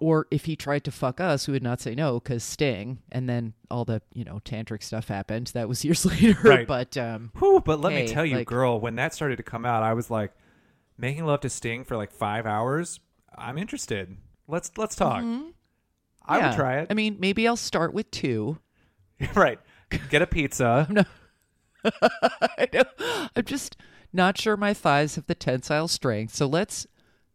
Or 0.00 0.26
if 0.30 0.44
he 0.46 0.56
tried 0.56 0.84
to 0.84 0.90
fuck 0.90 1.20
us, 1.20 1.46
we 1.48 1.52
would 1.52 1.62
not 1.62 1.80
say 1.80 1.94
no 1.94 2.18
cuz 2.20 2.42
Sting 2.42 2.98
and 3.12 3.28
then 3.28 3.54
all 3.70 3.84
the, 3.84 4.02
you 4.12 4.24
know, 4.24 4.40
tantric 4.44 4.82
stuff 4.82 5.08
happened. 5.08 5.48
That 5.54 5.68
was 5.68 5.84
years 5.84 6.04
later, 6.04 6.36
Right. 6.42 6.66
but 6.66 6.96
um 6.96 7.30
Whew, 7.38 7.62
but 7.64 7.80
let 7.80 7.92
Hey, 7.92 8.02
me 8.02 8.08
tell 8.08 8.26
you, 8.26 8.36
like- 8.38 8.46
girl, 8.48 8.80
when 8.80 8.96
that 8.96 9.14
started 9.14 9.36
to 9.36 9.42
come 9.42 9.64
out, 9.64 9.82
I 9.82 9.94
was 9.94 10.10
like, 10.10 10.32
making 10.98 11.24
love 11.24 11.40
to 11.40 11.48
Sting 11.48 11.84
for 11.84 11.96
like 11.96 12.10
five 12.12 12.44
hours. 12.46 13.00
I'm 13.36 13.56
interested. 13.58 14.16
Let's 14.48 14.70
let's 14.76 14.94
talk. 14.96 15.18
I 15.22 15.22
would 15.22 15.34
Mm-hmm. 15.34 16.36
yeah. 16.50 16.56
try 16.56 16.78
it. 16.80 16.86
I 16.90 16.94
mean, 16.94 17.16
maybe 17.20 17.46
I'll 17.48 17.56
start 17.56 17.92
with 17.94 18.10
2. 18.10 18.58
right. 19.34 19.58
Get 20.10 20.22
a 20.22 20.26
pizza. 20.26 20.88
I 21.84 22.68
know. 22.72 22.82
I'm 23.36 23.44
just 23.44 23.76
not 24.12 24.38
sure 24.38 24.56
my 24.56 24.72
thighs 24.74 25.16
have 25.16 25.26
the 25.26 25.34
tensile 25.34 25.88
strength. 25.88 26.34
So 26.34 26.46
let's 26.46 26.86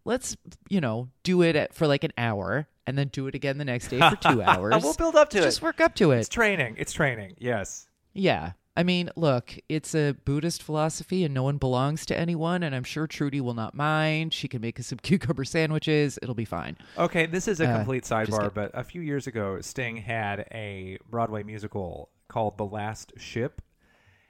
let's 0.05 0.35
you 0.69 0.81
know 0.81 1.09
do 1.23 1.41
it 1.41 1.55
at, 1.55 1.73
for 1.73 1.87
like 1.87 2.03
an 2.03 2.13
hour 2.17 2.67
and 2.87 2.97
then 2.97 3.07
do 3.09 3.27
it 3.27 3.35
again 3.35 3.57
the 3.57 3.65
next 3.65 3.89
day 3.89 3.99
for 3.99 4.15
two 4.31 4.41
hours. 4.41 4.81
we'll 4.83 4.93
build 4.93 5.15
up 5.15 5.29
to 5.29 5.37
just 5.37 5.45
it. 5.45 5.47
Just 5.49 5.61
work 5.61 5.79
up 5.81 5.95
to 5.95 6.11
it. 6.11 6.19
It's 6.19 6.29
training. 6.29 6.75
It's 6.77 6.91
training. 6.93 7.35
Yes. 7.37 7.87
Yeah. 8.13 8.53
I 8.77 8.83
mean, 8.83 9.09
look, 9.17 9.53
it's 9.67 9.93
a 9.93 10.15
Buddhist 10.23 10.63
philosophy 10.63 11.25
and 11.25 11.33
no 11.33 11.43
one 11.43 11.57
belongs 11.57 12.05
to 12.05 12.17
anyone. 12.17 12.63
And 12.63 12.73
I'm 12.73 12.85
sure 12.85 13.07
Trudie 13.07 13.41
will 13.41 13.53
not 13.53 13.75
mind. 13.75 14.33
She 14.33 14.47
can 14.47 14.61
make 14.61 14.79
us 14.79 14.87
some 14.87 14.99
cucumber 15.03 15.43
sandwiches. 15.43 16.17
It'll 16.21 16.33
be 16.35 16.45
fine. 16.45 16.77
Okay, 16.97 17.25
this 17.25 17.47
is 17.49 17.59
a 17.59 17.67
Uh, 17.67 17.77
complete 17.77 18.05
just 18.05 18.11
sidebar, 18.31 18.53
but 18.53 18.71
a 18.73 18.83
few 18.85 19.01
years 19.01 19.27
ago, 19.27 19.59
Sting 19.59 19.97
had 19.97 20.47
a 20.51 20.97
Broadway 21.09 21.43
musical 21.43 22.09
called 22.29 22.57
The 22.57 22.65
Last 22.65 23.11
Ship, 23.17 23.61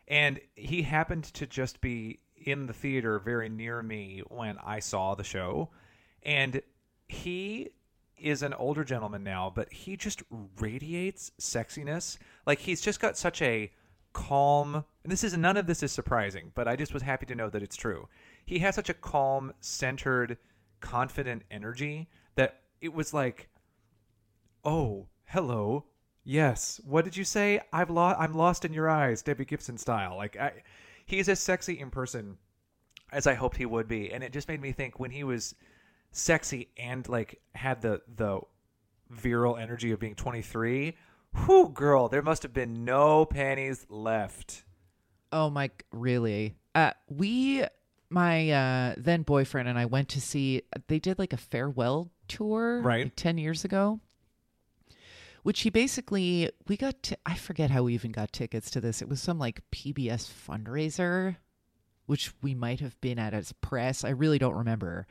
and 0.08 0.40
he 0.56 0.82
happened 0.82 1.26
to 1.26 1.46
just 1.46 1.80
be 1.80 2.20
in 2.52 2.66
the 2.66 2.74
theater 2.74 3.20
very 3.20 3.50
near 3.50 3.82
me 3.82 4.22
when 4.28 4.58
I 4.64 4.80
saw 4.80 5.16
the 5.16 5.24
show, 5.24 5.70
and 6.24 6.62
he 7.08 7.70
is 8.18 8.44
an 8.44 8.54
older 8.54 8.84
gentleman 8.84 9.24
now, 9.24 9.52
but 9.54 9.72
he 9.72 9.96
just 9.96 10.24
radiates 10.60 11.32
sexiness. 11.40 12.18
Like 12.46 12.60
he's 12.60 12.82
just 12.82 13.00
got 13.00 13.18
such 13.18 13.42
a 13.42 13.72
calm 14.12 14.84
and 15.10 15.12
this 15.12 15.24
is 15.24 15.36
none 15.36 15.58
of 15.58 15.66
this 15.66 15.82
is 15.82 15.92
surprising, 15.92 16.52
but 16.54 16.68
I 16.68 16.76
just 16.76 16.94
was 16.94 17.02
happy 17.02 17.26
to 17.28 17.36
know 17.36 17.50
that 17.50 17.64
it's 17.64 17.76
true. 17.76 18.08
He 18.46 18.60
has 18.60 18.76
such 18.76 18.90
a 18.90 18.94
calm, 18.94 19.54
centered, 19.60 20.38
confident 20.82 21.44
energy 21.50 22.10
that 22.36 22.62
it 22.82 22.94
was 22.94 23.14
like, 23.14 23.50
"Oh, 24.64 25.08
hello. 25.26 25.86
Yes. 26.24 26.80
What 26.86 27.06
did 27.06 27.18
you 27.18 27.24
say? 27.24 27.62
I've 27.74 27.90
lost. 27.90 28.20
I'm 28.20 28.34
lost 28.34 28.66
in 28.66 28.74
your 28.74 28.88
eyes, 28.88 29.24
Debbie 29.24 29.46
Gibson 29.46 29.78
style." 29.78 30.16
Like 30.16 30.38
I 30.38 30.64
he's 31.10 31.28
as 31.30 31.40
sexy 31.40 31.80
in 31.80 31.90
person 31.90 32.38
as 33.12 33.26
I 33.28 33.34
hoped 33.34 33.58
he 33.58 33.66
would 33.66 33.88
be, 33.88 34.12
and 34.14 34.24
it 34.24 34.32
just 34.32 34.48
made 34.48 34.62
me 34.62 34.72
think 34.72 35.00
when 35.00 35.12
he 35.12 35.24
was 35.24 35.56
sexy 36.12 36.70
and 36.78 37.08
like 37.10 37.40
had 37.56 37.82
the 37.82 38.02
the 38.16 38.40
virile 39.10 39.58
energy 39.58 39.92
of 39.92 40.00
being 40.00 40.14
23 40.16 40.96
whew 41.46 41.70
girl 41.74 42.08
there 42.10 42.22
must 42.22 42.44
have 42.44 42.54
been 42.54 42.84
no 42.86 43.26
panties 43.26 43.86
left 43.90 44.64
Oh 45.32 45.50
my, 45.52 45.70
really? 45.92 46.56
Uh, 46.74 46.92
we, 47.08 47.64
my 48.10 48.50
uh, 48.50 48.96
then 48.98 49.22
boyfriend 49.22 49.70
and 49.70 49.78
I 49.78 49.86
went 49.86 50.10
to 50.10 50.22
see. 50.22 50.64
They 50.88 50.98
did 50.98 51.20
like 51.20 51.34
a 51.34 51.38
farewell 51.38 52.10
tour, 52.28 52.82
Right. 52.82 53.04
like 53.06 53.16
ten 53.16 53.38
years 53.38 53.64
ago. 53.64 54.00
Which 55.50 55.62
he 55.62 55.72
basically, 55.72 56.52
we 56.68 56.78
got. 56.78 57.02
to, 57.02 57.18
I 57.26 57.34
forget 57.34 57.72
how 57.72 57.82
we 57.82 57.96
even 57.96 58.12
got 58.12 58.32
tickets 58.32 58.70
to 58.70 58.80
this. 58.80 59.02
It 59.02 59.10
was 59.10 59.20
some 59.20 59.40
like 59.40 59.64
PBS 59.72 60.30
fundraiser, 60.30 61.38
which 62.06 62.32
we 62.44 62.54
might 62.54 62.82
have 62.82 63.02
been 63.02 63.18
at 63.18 63.34
as 63.34 63.52
press. 63.54 64.04
I 64.04 64.10
really 64.10 64.38
don't 64.38 64.54
remember. 64.54 65.08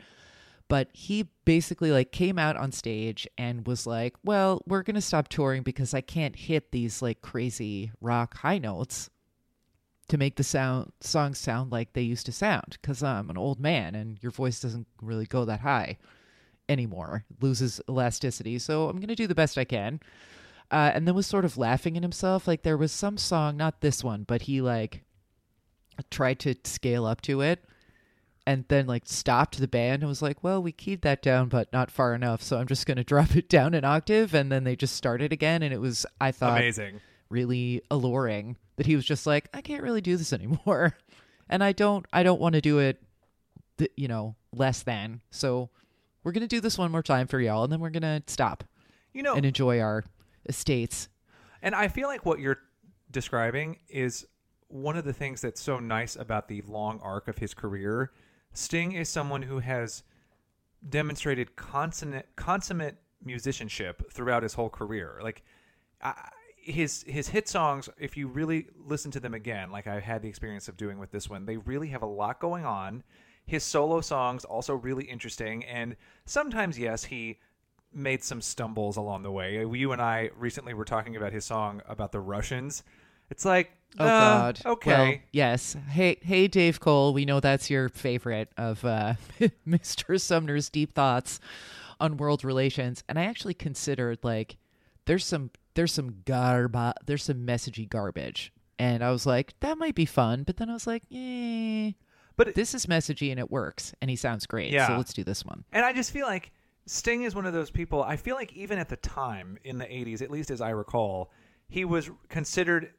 But 0.69 0.91
he 0.93 1.27
basically 1.45 1.91
like 1.91 2.13
came 2.13 2.39
out 2.39 2.57
on 2.57 2.71
stage 2.71 3.27
and 3.37 3.67
was 3.67 3.85
like, 3.85 4.15
"Well, 4.23 4.63
we're 4.65 4.85
gonna 4.85 5.01
stop 5.01 5.27
touring 5.27 5.65
because 5.65 5.93
I 5.93 6.03
can't 6.03 6.37
hit 6.37 6.71
these 6.71 7.03
like 7.03 7.21
crazy 7.21 7.91
rock 8.01 8.37
high 8.37 8.59
notes." 8.59 9.11
to 10.07 10.17
make 10.17 10.37
the 10.37 10.45
sound 10.45 10.93
songs 11.01 11.37
sound 11.37 11.73
like 11.73 11.93
they 11.93 12.01
used 12.01 12.25
to 12.27 12.33
sound 12.33 12.79
because 12.81 13.03
I'm 13.03 13.29
an 13.29 13.37
old 13.37 13.59
man 13.61 13.95
and 13.95 14.17
your 14.23 14.33
voice 14.33 14.59
doesn't 14.59 14.87
really 15.03 15.27
go 15.27 15.45
that 15.45 15.61
high 15.61 15.99
anymore. 16.69 17.25
It 17.31 17.43
loses 17.43 17.81
elasticity. 17.89 18.59
So 18.59 18.89
I'm 18.89 18.97
going 18.97 19.09
to 19.09 19.15
do 19.15 19.27
the 19.27 19.35
best 19.35 19.59
I 19.59 19.65
can. 19.65 20.01
Uh, 20.71 20.91
and 20.95 21.09
then 21.09 21.15
was 21.15 21.27
sort 21.27 21.45
of 21.47 21.57
laughing 21.57 21.97
at 21.97 22.03
himself. 22.03 22.47
Like 22.47 22.63
there 22.63 22.77
was 22.77 22.93
some 22.93 23.17
song, 23.17 23.57
not 23.57 23.81
this 23.81 24.05
one, 24.05 24.25
but 24.25 24.43
he 24.43 24.61
like 24.61 25.03
tried 26.11 26.39
to 26.41 26.55
scale 26.65 27.07
up 27.07 27.21
to 27.23 27.41
it 27.41 27.65
and 28.47 28.65
then 28.69 28.87
like 28.87 29.03
stopped 29.07 29.59
the 29.59 29.69
band 29.69 30.03
and 30.03 30.09
was 30.09 30.23
like, 30.23 30.43
"Well, 30.43 30.63
we 30.63 30.73
keyed 30.73 31.03
that 31.03 31.21
down, 31.21 31.49
but 31.51 31.71
not 31.71 31.91
far 31.91 32.15
enough, 32.15 32.43
so 32.43 32.57
I'm 32.59 32.67
just 32.67 32.87
going 32.87 32.97
to 32.99 33.05
drop 33.05 33.37
it 33.37 33.47
down 33.49 33.75
an 33.75 33.85
octave." 33.85 34.35
And 34.35 34.51
then 34.51 34.65
they 34.65 34.75
just 34.75 34.95
started 34.95 35.35
again, 35.35 35.63
and 35.63 35.73
it 35.75 35.81
was 35.81 36.07
I 36.19 36.33
thought 36.33 36.57
Amazing. 36.59 37.01
really 37.29 37.83
alluring 37.91 38.57
that 38.77 38.87
he 38.87 38.97
was 38.97 39.05
just 39.05 39.27
like, 39.27 39.49
"I 39.53 39.61
can't 39.61 39.83
really 39.83 40.01
do 40.01 40.17
this 40.17 40.33
anymore," 40.35 40.97
and 41.49 41.63
I 41.63 41.73
don't 41.73 42.07
I 42.11 42.23
don't 42.23 42.41
want 42.41 42.55
to 42.55 42.63
do 42.63 42.79
it, 42.79 43.03
th- 43.77 43.93
you 43.97 44.09
know, 44.09 44.35
less 44.53 44.83
than. 44.83 45.21
So 45.31 45.69
we're 46.29 46.33
gonna 46.33 46.47
do 46.47 46.61
this 46.61 46.77
one 46.77 46.91
more 46.91 47.03
time 47.03 47.27
for 47.27 47.41
y'all, 47.41 47.65
and 47.65 47.73
then 47.73 47.81
we're 47.81 47.89
gonna 47.89 48.23
stop 48.27 48.63
You 49.15 49.23
know, 49.23 49.35
and 49.35 49.47
enjoy 49.47 49.81
our 49.81 50.05
estates. 50.47 51.09
And 51.63 51.75
I 51.75 51.89
feel 51.89 52.07
like 52.07 52.27
what 52.27 52.39
you're 52.39 52.59
describing 53.11 53.79
is 53.89 54.27
one 54.67 54.99
of 54.99 55.07
the 55.07 55.15
things 55.15 55.41
that's 55.41 55.59
so 55.59 55.79
nice 55.79 56.17
about 56.17 56.47
the 56.49 56.61
long 56.67 57.01
arc 57.03 57.29
of 57.29 57.39
his 57.39 57.55
career. 57.55 58.13
Sting 58.53 58.93
is 58.93 59.09
someone 59.09 59.41
who 59.41 59.61
has 59.61 60.03
demonstrated 60.87 61.57
consummate, 61.57 62.29
consummate 62.37 62.99
musicianship 63.25 64.13
throughout 64.13 64.43
his 64.43 64.53
whole 64.53 64.69
career. 64.69 65.21
Like 65.23 65.43
I, 66.03 66.29
his 66.59 67.05
his 67.09 67.29
hit 67.29 67.49
songs, 67.49 67.89
if 67.99 68.19
you 68.19 68.29
really 68.29 68.67
listen 68.77 69.11
to 69.13 69.21
them 69.21 69.33
again, 69.33 69.71
like 69.71 69.87
I 69.87 69.99
had 69.99 70.21
the 70.21 70.29
experience 70.29 70.69
of 70.69 70.77
doing 70.77 70.99
with 70.99 71.11
this 71.11 71.31
one, 71.31 71.47
they 71.47 71.57
really 71.57 71.89
have 71.89 72.03
a 72.03 72.07
lot 72.07 72.39
going 72.39 72.67
on. 72.67 73.03
His 73.49 73.65
solo 73.65 74.01
songs 74.03 74.45
also 74.45 74.75
really 74.75 75.07
interesting, 75.07 75.65
and 75.65 75.97
sometimes 76.27 76.79
yes, 76.79 77.05
he 77.05 77.39
made 77.93 78.23
some 78.23 78.43
stumbles 78.43 78.97
along 78.99 79.23
the 79.23 79.33
way. 79.33 79.65
You 79.65 79.93
and 79.93 80.03
I 80.03 80.31
recently 80.37 80.75
were 80.75 80.85
talking 80.85 81.17
about 81.17 81.33
his 81.33 81.47
song 81.47 81.81
about 81.89 82.13
the 82.13 82.21
Russians. 82.21 82.85
It's 83.31 83.47
like, 83.47 83.71
Oh 83.99 84.05
uh, 84.05 84.21
God. 84.21 84.61
okay, 84.67 84.91
Well, 85.11 85.19
yes. 85.33 85.75
Hey, 85.89 86.19
hey, 86.21 86.47
Dave 86.47 86.79
Cole. 86.79 87.15
We 87.15 87.25
know 87.25 87.41
that's 87.41 87.71
your 87.71 87.89
favorite 87.89 88.51
of 88.59 88.85
uh, 88.85 89.15
Mr. 89.67 90.21
Sumner's 90.21 90.69
deep 90.69 90.93
thoughts 90.93 91.41
on 91.99 92.19
world 92.19 92.45
relations, 92.45 93.03
and 93.09 93.19
I 93.19 93.25
actually 93.25 93.55
considered 93.55 94.19
like 94.23 94.59
there's 95.07 95.25
some 95.25 95.51
there's 95.75 95.93
some 95.93 96.11
garba 96.27 96.93
there's 97.07 97.23
some 97.23 97.47
messagey 97.47 97.89
garbage, 97.89 98.53
and 98.79 99.03
I 99.03 99.11
was 99.11 99.25
like 99.25 99.59
that 99.61 99.79
might 99.79 99.95
be 99.95 100.05
fun, 100.05 100.43
but 100.43 100.59
then 100.59 100.69
I 100.69 100.75
was 100.75 100.87
like, 100.87 101.05
eh. 101.11 101.93
But 102.39 102.49
it- 102.49 102.55
this 102.55 102.75
is 102.75 102.87
messagey 102.87 103.31
and 103.31 103.39
it 103.39 103.51
works, 103.51 103.93
and 104.01 104.09
he 104.09 104.17
sounds 104.17 104.47
great. 104.47 104.73
Yeah. 104.73 104.87
So 104.87 104.97
let's 104.97 105.13
do 105.13 105.25
this 105.25 105.45
one. 105.45 105.65
And 105.73 105.85
I 105.85 105.93
just 105.93 106.11
feel 106.11 106.27
like 106.27 106.51
Sting 106.87 107.25
is 107.25 107.35
one 107.35 107.45
of 107.45 107.53
those 107.53 107.71
people. 107.71 108.03
I 108.03 108.17
feel 108.17 108.35
like 108.37 108.55
even 108.55 108.79
at 108.79 108.89
the 108.89 108.97
time 108.97 109.59
in 109.63 109.77
the 109.77 109.85
80s, 109.85 110.23
at 110.23 110.31
least 110.31 110.51
as 110.51 110.63
I 110.63 110.71
recall, 110.71 111.31
he 111.69 111.85
was 111.85 112.11
considered 112.31 112.95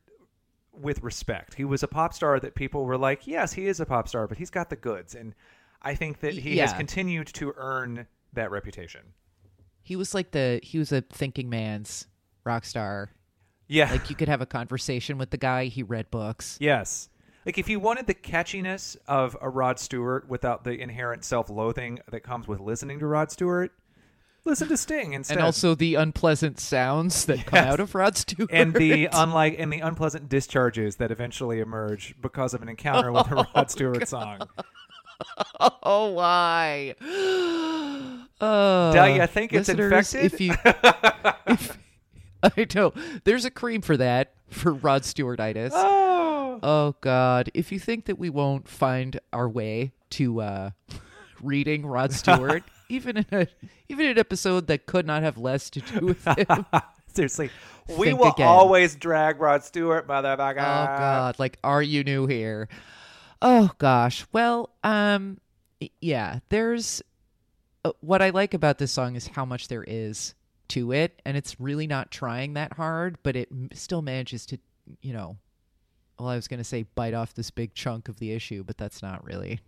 with 0.71 1.01
respect. 1.01 1.55
He 1.55 1.65
was 1.65 1.81
a 1.81 1.87
pop 1.87 2.13
star 2.13 2.39
that 2.39 2.53
people 2.53 2.85
were 2.85 2.97
like, 2.97 3.25
yes, 3.25 3.53
he 3.53 3.65
is 3.65 3.79
a 3.79 3.85
pop 3.87 4.07
star, 4.07 4.27
but 4.27 4.37
he's 4.37 4.51
got 4.51 4.69
the 4.69 4.75
goods. 4.75 5.15
And 5.15 5.33
I 5.81 5.95
think 5.95 6.19
that 6.19 6.33
he 6.35 6.57
has 6.57 6.71
continued 6.73 7.27
to 7.33 7.53
earn 7.57 8.05
that 8.33 8.51
reputation. 8.51 9.01
He 9.81 9.95
was 9.95 10.13
like 10.13 10.31
the 10.31 10.59
he 10.61 10.77
was 10.77 10.91
a 10.91 11.01
thinking 11.01 11.49
man's 11.49 12.07
rock 12.43 12.65
star. 12.65 13.09
Yeah. 13.67 13.89
Like 13.89 14.09
you 14.09 14.15
could 14.15 14.27
have 14.29 14.41
a 14.41 14.45
conversation 14.45 15.17
with 15.17 15.31
the 15.31 15.37
guy. 15.37 15.65
He 15.65 15.81
read 15.83 16.11
books. 16.11 16.57
yes. 16.59 17.09
Like 17.45 17.57
if 17.57 17.69
you 17.69 17.79
wanted 17.79 18.05
the 18.07 18.13
catchiness 18.13 18.97
of 19.07 19.35
a 19.41 19.49
Rod 19.49 19.79
Stewart 19.79 20.27
without 20.27 20.63
the 20.63 20.79
inherent 20.79 21.23
self-loathing 21.23 21.99
that 22.11 22.21
comes 22.21 22.47
with 22.47 22.59
listening 22.59 22.99
to 22.99 23.07
Rod 23.07 23.31
Stewart, 23.31 23.71
listen 24.45 24.67
to 24.67 24.77
Sting 24.77 25.13
instead. 25.13 25.37
and 25.37 25.45
also 25.45 25.73
the 25.73 25.95
unpleasant 25.95 26.59
sounds 26.59 27.25
that 27.25 27.45
come 27.45 27.59
out 27.65 27.79
of 27.79 27.95
Rod 27.95 28.17
Stewart. 28.17 28.49
and 28.51 28.73
the 28.73 29.05
unlike 29.13 29.55
and 29.57 29.71
the 29.71 29.79
unpleasant 29.79 30.27
discharges 30.29 30.97
that 30.97 31.11
eventually 31.11 31.59
emerge 31.59 32.13
because 32.21 32.53
of 32.53 32.61
an 32.61 32.69
encounter 32.69 33.11
with 33.11 33.31
a 33.31 33.47
Rod 33.55 33.71
Stewart 33.71 34.07
song. 34.07 34.39
oh 35.83 36.11
why? 36.11 36.95
Uh, 38.39 38.91
Do 38.93 39.13
you 39.13 39.27
think 39.27 39.53
it's 39.53 39.67
listeners, 39.69 40.13
infected? 40.13 40.33
If 40.33 40.41
you, 40.41 40.53
if, 41.47 41.78
I 42.57 42.67
know 42.75 42.93
there's 43.23 43.45
a 43.45 43.51
cream 43.51 43.81
for 43.81 43.97
that 43.97 44.33
for 44.49 44.73
Rod 44.73 45.03
Stewartitis. 45.03 45.71
Oh, 45.73 46.29
Oh 46.61 46.95
God! 47.01 47.49
If 47.53 47.71
you 47.71 47.79
think 47.79 48.05
that 48.05 48.19
we 48.19 48.29
won't 48.29 48.67
find 48.67 49.19
our 49.31 49.47
way 49.47 49.93
to 50.11 50.41
uh, 50.41 50.69
reading 51.41 51.85
Rod 51.85 52.11
Stewart, 52.11 52.63
even 52.89 53.17
in 53.17 53.25
a 53.31 53.47
even 53.87 54.07
an 54.07 54.17
episode 54.17 54.67
that 54.67 54.85
could 54.85 55.05
not 55.05 55.23
have 55.23 55.37
less 55.37 55.69
to 55.71 55.81
do 55.81 56.07
with 56.07 56.25
him, 56.25 56.65
seriously, 57.07 57.49
we 57.97 58.13
will 58.13 58.33
again. 58.33 58.47
always 58.47 58.95
drag 58.95 59.39
Rod 59.39 59.63
Stewart, 59.63 60.07
motherfucker. 60.07 60.57
Oh 60.57 60.97
God! 60.97 61.39
Like, 61.39 61.57
are 61.63 61.81
you 61.81 62.03
new 62.03 62.27
here? 62.27 62.67
Oh 63.41 63.71
gosh. 63.77 64.25
Well, 64.33 64.69
um, 64.83 65.39
yeah. 66.01 66.39
There's 66.49 67.01
uh, 67.85 67.91
what 68.01 68.21
I 68.21 68.31
like 68.31 68.53
about 68.53 68.79
this 68.79 68.91
song 68.91 69.15
is 69.15 69.27
how 69.27 69.45
much 69.45 69.69
there 69.69 69.85
is 69.87 70.35
to 70.69 70.91
it, 70.91 71.21
and 71.25 71.35
it's 71.35 71.59
really 71.59 71.87
not 71.87 72.11
trying 72.11 72.53
that 72.53 72.73
hard, 72.73 73.17
but 73.23 73.35
it 73.35 73.49
still 73.73 74.01
manages 74.01 74.45
to, 74.47 74.59
you 75.01 75.13
know. 75.13 75.37
Well, 76.17 76.27
I 76.27 76.35
was 76.35 76.49
going 76.49 76.57
to 76.57 76.65
say 76.65 76.83
bite 76.95 77.13
off 77.13 77.33
this 77.33 77.49
big 77.49 77.73
chunk 77.73 78.09
of 78.09 78.19
the 78.19 78.33
issue, 78.33 78.65
but 78.65 78.77
that's 78.77 79.01
not 79.01 79.23
really 79.23 79.61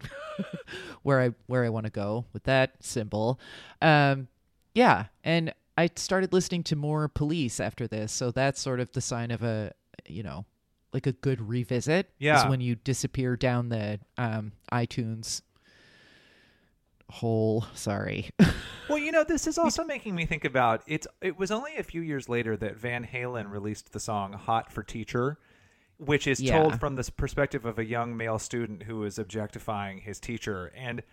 where 1.04 1.22
I 1.22 1.30
where 1.48 1.64
I 1.64 1.70
want 1.70 1.86
to 1.86 1.92
go 1.92 2.26
with 2.34 2.44
that 2.44 2.74
symbol. 2.82 3.40
Um, 3.82 4.28
yeah, 4.74 5.06
and 5.24 5.54
I 5.78 5.90
started 5.96 6.34
listening 6.34 6.64
to 6.64 6.76
more 6.76 7.08
Police 7.08 7.60
after 7.60 7.88
this, 7.88 8.12
so 8.12 8.32
that's 8.32 8.60
sort 8.60 8.80
of 8.80 8.92
the 8.92 9.02
sign 9.02 9.32
of 9.32 9.44
a, 9.44 9.72
you 10.08 10.24
know, 10.24 10.46
like 10.94 11.08
a 11.08 11.14
good 11.14 11.42
revisit. 11.42 12.10
Yeah. 12.20 12.44
is 12.44 12.50
when 12.50 12.62
you 12.62 12.76
disappear 12.76 13.36
down 13.38 13.70
the 13.70 14.00
um, 14.18 14.52
iTunes 14.72 15.42
hole. 17.12 17.66
Sorry. 17.76 18.30
Well, 18.90 18.98
you 18.98 19.12
know, 19.12 19.24
this 19.24 19.48
is 19.48 19.58
also 19.60 19.84
making 19.84 20.16
me 20.16 20.26
think 20.26 20.46
about 20.46 20.82
it's. 20.88 21.08
It 21.22 21.38
was 21.38 21.52
only 21.52 21.76
a 21.78 21.84
few 21.84 22.02
years 22.02 22.28
later 22.30 22.58
that 22.58 22.78
Van 22.78 23.06
Halen 23.06 23.52
released 23.52 23.94
the 23.94 24.00
song 24.00 24.34
"Hot 24.34 24.72
for 24.72 24.84
Teacher," 24.84 25.38
which 25.98 26.28
is 26.28 26.40
Yeah. 26.40 26.58
told 26.62 26.80
from 26.80 26.96
the 26.96 27.12
perspective 27.16 27.66
of 27.66 27.78
a 27.78 27.86
young 27.86 28.16
male 28.18 28.40
student 28.40 28.84
who 28.84 29.04
is 29.04 29.20
objectifying 29.20 30.00
his 30.00 30.20
teacher. 30.20 30.72
And 30.76 31.04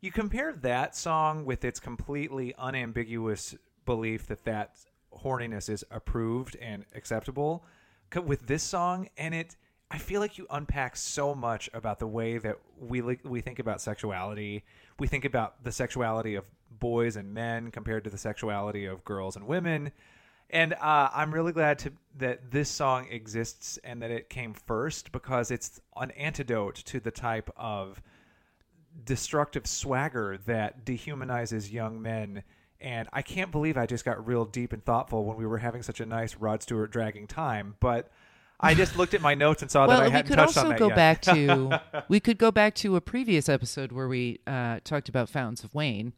you 0.00 0.12
compare 0.12 0.52
that 0.52 0.94
song 0.94 1.44
with 1.44 1.64
its 1.64 1.80
completely 1.80 2.54
unambiguous 2.56 3.54
belief 3.84 4.26
that 4.28 4.44
that 4.44 4.76
horniness 5.24 5.68
is 5.68 5.84
approved 5.90 6.54
and 6.56 6.84
acceptable 6.94 7.64
with 8.24 8.46
this 8.46 8.62
song, 8.62 9.08
and 9.16 9.34
it. 9.34 9.56
I 9.90 9.98
feel 9.98 10.20
like 10.20 10.36
you 10.36 10.46
unpack 10.50 10.96
so 10.96 11.34
much 11.34 11.70
about 11.72 11.98
the 11.98 12.06
way 12.06 12.38
that 12.38 12.58
we 12.78 13.00
we 13.00 13.40
think 13.40 13.58
about 13.58 13.80
sexuality. 13.80 14.64
We 14.98 15.06
think 15.06 15.24
about 15.24 15.64
the 15.64 15.72
sexuality 15.72 16.34
of 16.34 16.46
boys 16.78 17.16
and 17.16 17.32
men 17.32 17.70
compared 17.70 18.04
to 18.04 18.10
the 18.10 18.18
sexuality 18.18 18.84
of 18.84 19.04
girls 19.04 19.36
and 19.36 19.46
women. 19.46 19.92
And 20.50 20.74
uh, 20.74 21.10
I'm 21.12 21.32
really 21.32 21.52
glad 21.52 21.78
to 21.80 21.92
that 22.18 22.50
this 22.50 22.70
song 22.70 23.06
exists 23.10 23.78
and 23.84 24.02
that 24.02 24.10
it 24.10 24.30
came 24.30 24.54
first 24.54 25.12
because 25.12 25.50
it's 25.50 25.80
an 25.96 26.10
antidote 26.12 26.76
to 26.76 27.00
the 27.00 27.10
type 27.10 27.50
of 27.56 28.02
destructive 29.04 29.66
swagger 29.66 30.38
that 30.46 30.84
dehumanizes 30.84 31.70
young 31.70 32.00
men. 32.00 32.42
And 32.80 33.08
I 33.12 33.22
can't 33.22 33.50
believe 33.50 33.76
I 33.76 33.86
just 33.86 34.04
got 34.04 34.26
real 34.26 34.44
deep 34.44 34.72
and 34.72 34.84
thoughtful 34.84 35.24
when 35.24 35.36
we 35.36 35.46
were 35.46 35.58
having 35.58 35.82
such 35.82 36.00
a 36.00 36.06
nice 36.06 36.36
Rod 36.36 36.62
Stewart 36.62 36.90
dragging 36.90 37.26
time. 37.26 37.76
But 37.80 38.10
I 38.60 38.74
just 38.74 38.96
looked 38.96 39.14
at 39.14 39.20
my 39.20 39.34
notes 39.34 39.62
and 39.62 39.70
saw 39.70 39.86
that 39.86 40.00
I 40.00 40.08
hadn't 40.08 40.36
touched 40.36 40.56
on 40.58 40.68
that 40.68 40.68
Well, 40.68 40.68
we 40.68 40.68
could 40.72 40.74
also 40.74 40.78
go 40.78 40.88
yet. 40.88 40.96
back 40.96 41.22
to 41.22 41.80
we 42.08 42.20
could 42.20 42.38
go 42.38 42.50
back 42.50 42.74
to 42.76 42.96
a 42.96 43.00
previous 43.00 43.48
episode 43.48 43.92
where 43.92 44.08
we 44.08 44.40
uh, 44.46 44.80
talked 44.84 45.08
about 45.08 45.28
Fountains 45.28 45.62
of 45.62 45.74
Wayne 45.74 46.12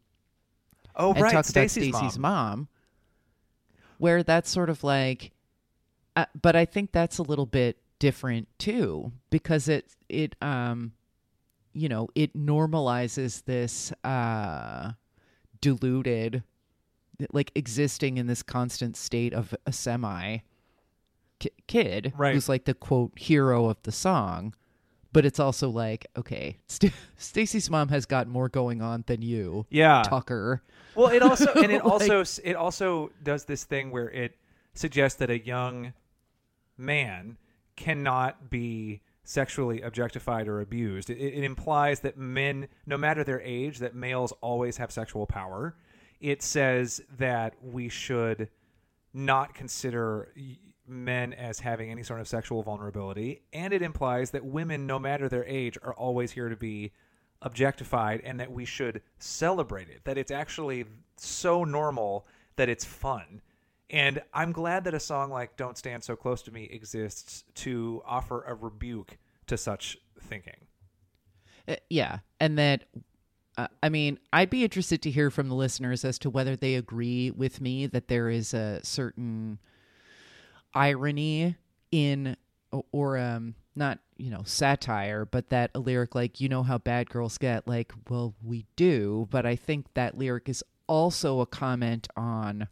oh, 0.96 1.12
and 1.12 1.22
right, 1.22 1.33
talked 1.33 1.50
about 1.50 1.70
Stacy's 1.70 2.18
mom. 2.18 2.20
mom, 2.20 2.68
where 3.98 4.22
that's 4.22 4.48
sort 4.50 4.70
of 4.70 4.83
like, 4.83 5.33
uh, 6.16 6.26
but 6.40 6.57
I 6.57 6.64
think 6.64 6.92
that's 6.92 7.18
a 7.18 7.22
little 7.22 7.46
bit 7.46 7.76
different 7.98 8.48
too 8.59 9.12
because 9.29 9.68
it 9.68 9.87
it 10.09 10.35
um, 10.40 10.92
you 11.72 11.88
know, 11.88 12.09
it 12.14 12.37
normalizes 12.37 13.44
this 13.44 13.92
uh, 14.05 14.92
diluted, 15.61 16.42
like 17.33 17.53
existing 17.55 18.18
in 18.18 18.26
this 18.26 18.42
constant 18.42 18.96
state 18.96 19.33
of 19.33 19.55
a 19.66 19.72
semi 19.72 20.38
ki- 21.40 21.50
kid 21.66 22.12
Right. 22.16 22.33
who's 22.35 22.48
like 22.48 22.64
the 22.66 22.74
quote 22.74 23.18
hero 23.18 23.66
of 23.66 23.76
the 23.83 23.92
song. 23.92 24.55
But 25.12 25.24
it's 25.26 25.40
also 25.40 25.68
like, 25.68 26.07
okay, 26.16 26.59
St- 26.68 26.92
Stacy's 27.16 27.68
mom 27.68 27.88
has 27.88 28.07
got 28.07 28.29
more 28.29 28.48
going 28.48 28.81
on 28.81 29.03
than 29.09 29.22
you, 29.22 29.66
Yeah. 29.68 30.03
Tucker. 30.07 30.62
Well, 30.94 31.09
it 31.09 31.20
also 31.22 31.53
and 31.57 31.72
it 31.72 31.85
Like- 31.85 32.09
also 32.11 32.22
it 32.44 32.55
also 32.55 33.11
does 33.22 33.44
this 33.46 33.64
thing 33.64 33.90
where 33.90 34.09
it 34.11 34.37
suggests 34.74 35.18
that 35.18 35.29
a 35.29 35.38
young 35.44 35.94
man 36.79 37.38
cannot 37.76 38.50
be 38.50 39.00
sexually 39.24 39.81
objectified 39.83 40.46
or 40.48 40.61
abused. 40.61 41.11
It, 41.11 41.18
it 41.18 41.44
implies 41.44 42.00
that 42.00 42.16
men, 42.16 42.68
no 42.87 42.96
matter 42.96 43.24
their 43.24 43.40
age, 43.40 43.79
that 43.79 43.94
males 43.94 44.33
always 44.40 44.76
have 44.76 44.90
sexual 44.92 45.26
power. 45.26 45.74
It 46.20 46.42
says 46.42 47.00
that 47.18 47.55
we 47.62 47.88
should 47.88 48.48
not 49.12 49.55
consider 49.55 50.29
men 50.90 51.33
as 51.33 51.61
having 51.61 51.90
any 51.90 52.03
sort 52.03 52.20
of 52.20 52.29
sexual 52.29 52.62
vulnerability, 52.62 53.42
and 53.53 53.72
it 53.72 53.83
implies 53.83 54.31
that 54.33 54.44
women, 54.44 54.87
no 54.87 54.98
matter 54.98 55.29
their 55.29 55.44
age, 55.44 55.79
are 55.83 55.94
always 55.94 56.33
here 56.33 56.48
to 56.48 56.57
be 56.57 56.92
objectified 57.42 58.20
and 58.22 58.38
that 58.38 58.53
we 58.53 58.64
should 58.64 59.00
celebrate 59.18 59.88
it. 59.88 60.05
That 60.05 60.18
it's 60.18 60.31
actually 60.31 60.85
so 61.16 61.64
normal 61.64 62.26
that 62.57 62.68
it's 62.68 62.85
fun. 62.85 63.40
And 63.88 64.22
I'm 64.35 64.53
glad 64.53 64.85
that 64.85 64.94
a 64.94 65.00
song 65.00 65.31
like 65.31 65.57
Don't 65.57 65.79
Stand 65.79 66.05
So 66.05 66.14
Close 66.14 66.42
to 66.42 66.53
Me 66.53 66.64
exists 66.64 67.44
to 67.55 68.03
offer 68.07 68.44
a 68.44 68.55
rebuke 68.55 69.18
to 69.46 69.57
such 69.57 69.96
thinking. 70.20 70.66
Uh, 71.66 71.76
yeah, 71.88 72.18
and 72.38 72.59
that 72.59 72.85
uh, 73.57 73.66
I 73.83 73.88
mean, 73.88 74.18
I'd 74.33 74.50
be 74.50 74.64
interested 74.64 75.03
to 75.03 75.11
hear 75.11 75.31
from 75.31 75.48
the 75.48 75.55
listeners 75.55 76.05
as 76.05 76.18
to 76.20 76.31
whether 76.31 76.57
they 76.57 76.76
agree 76.76 77.31
with 77.31 77.61
me 77.61 77.87
that 77.87 78.09
there 78.09 78.29
is 78.29 78.55
a 78.55 78.81
certain 78.83 79.59
irony 80.74 81.56
in 81.90 82.37
or, 82.92 83.18
um 83.18 83.54
not, 83.76 83.98
you 84.16 84.30
know, 84.30 84.42
satire, 84.44 85.24
but 85.24 85.48
that 85.48 85.70
a 85.74 85.78
lyric 85.78 86.14
like 86.14 86.40
you 86.40 86.48
know 86.48 86.62
how 86.62 86.78
bad 86.78 87.09
girls 87.09 87.38
get 87.38 87.66
like, 87.66 87.92
well, 88.09 88.35
we 88.44 88.66
do, 88.76 89.26
but 89.30 89.46
I 89.46 89.56
think 89.56 89.87
that 89.94 90.18
lyric 90.18 90.48
is 90.48 90.62
also 90.87 91.40
a 91.40 91.46
comment 91.46 92.09
on 92.16 92.68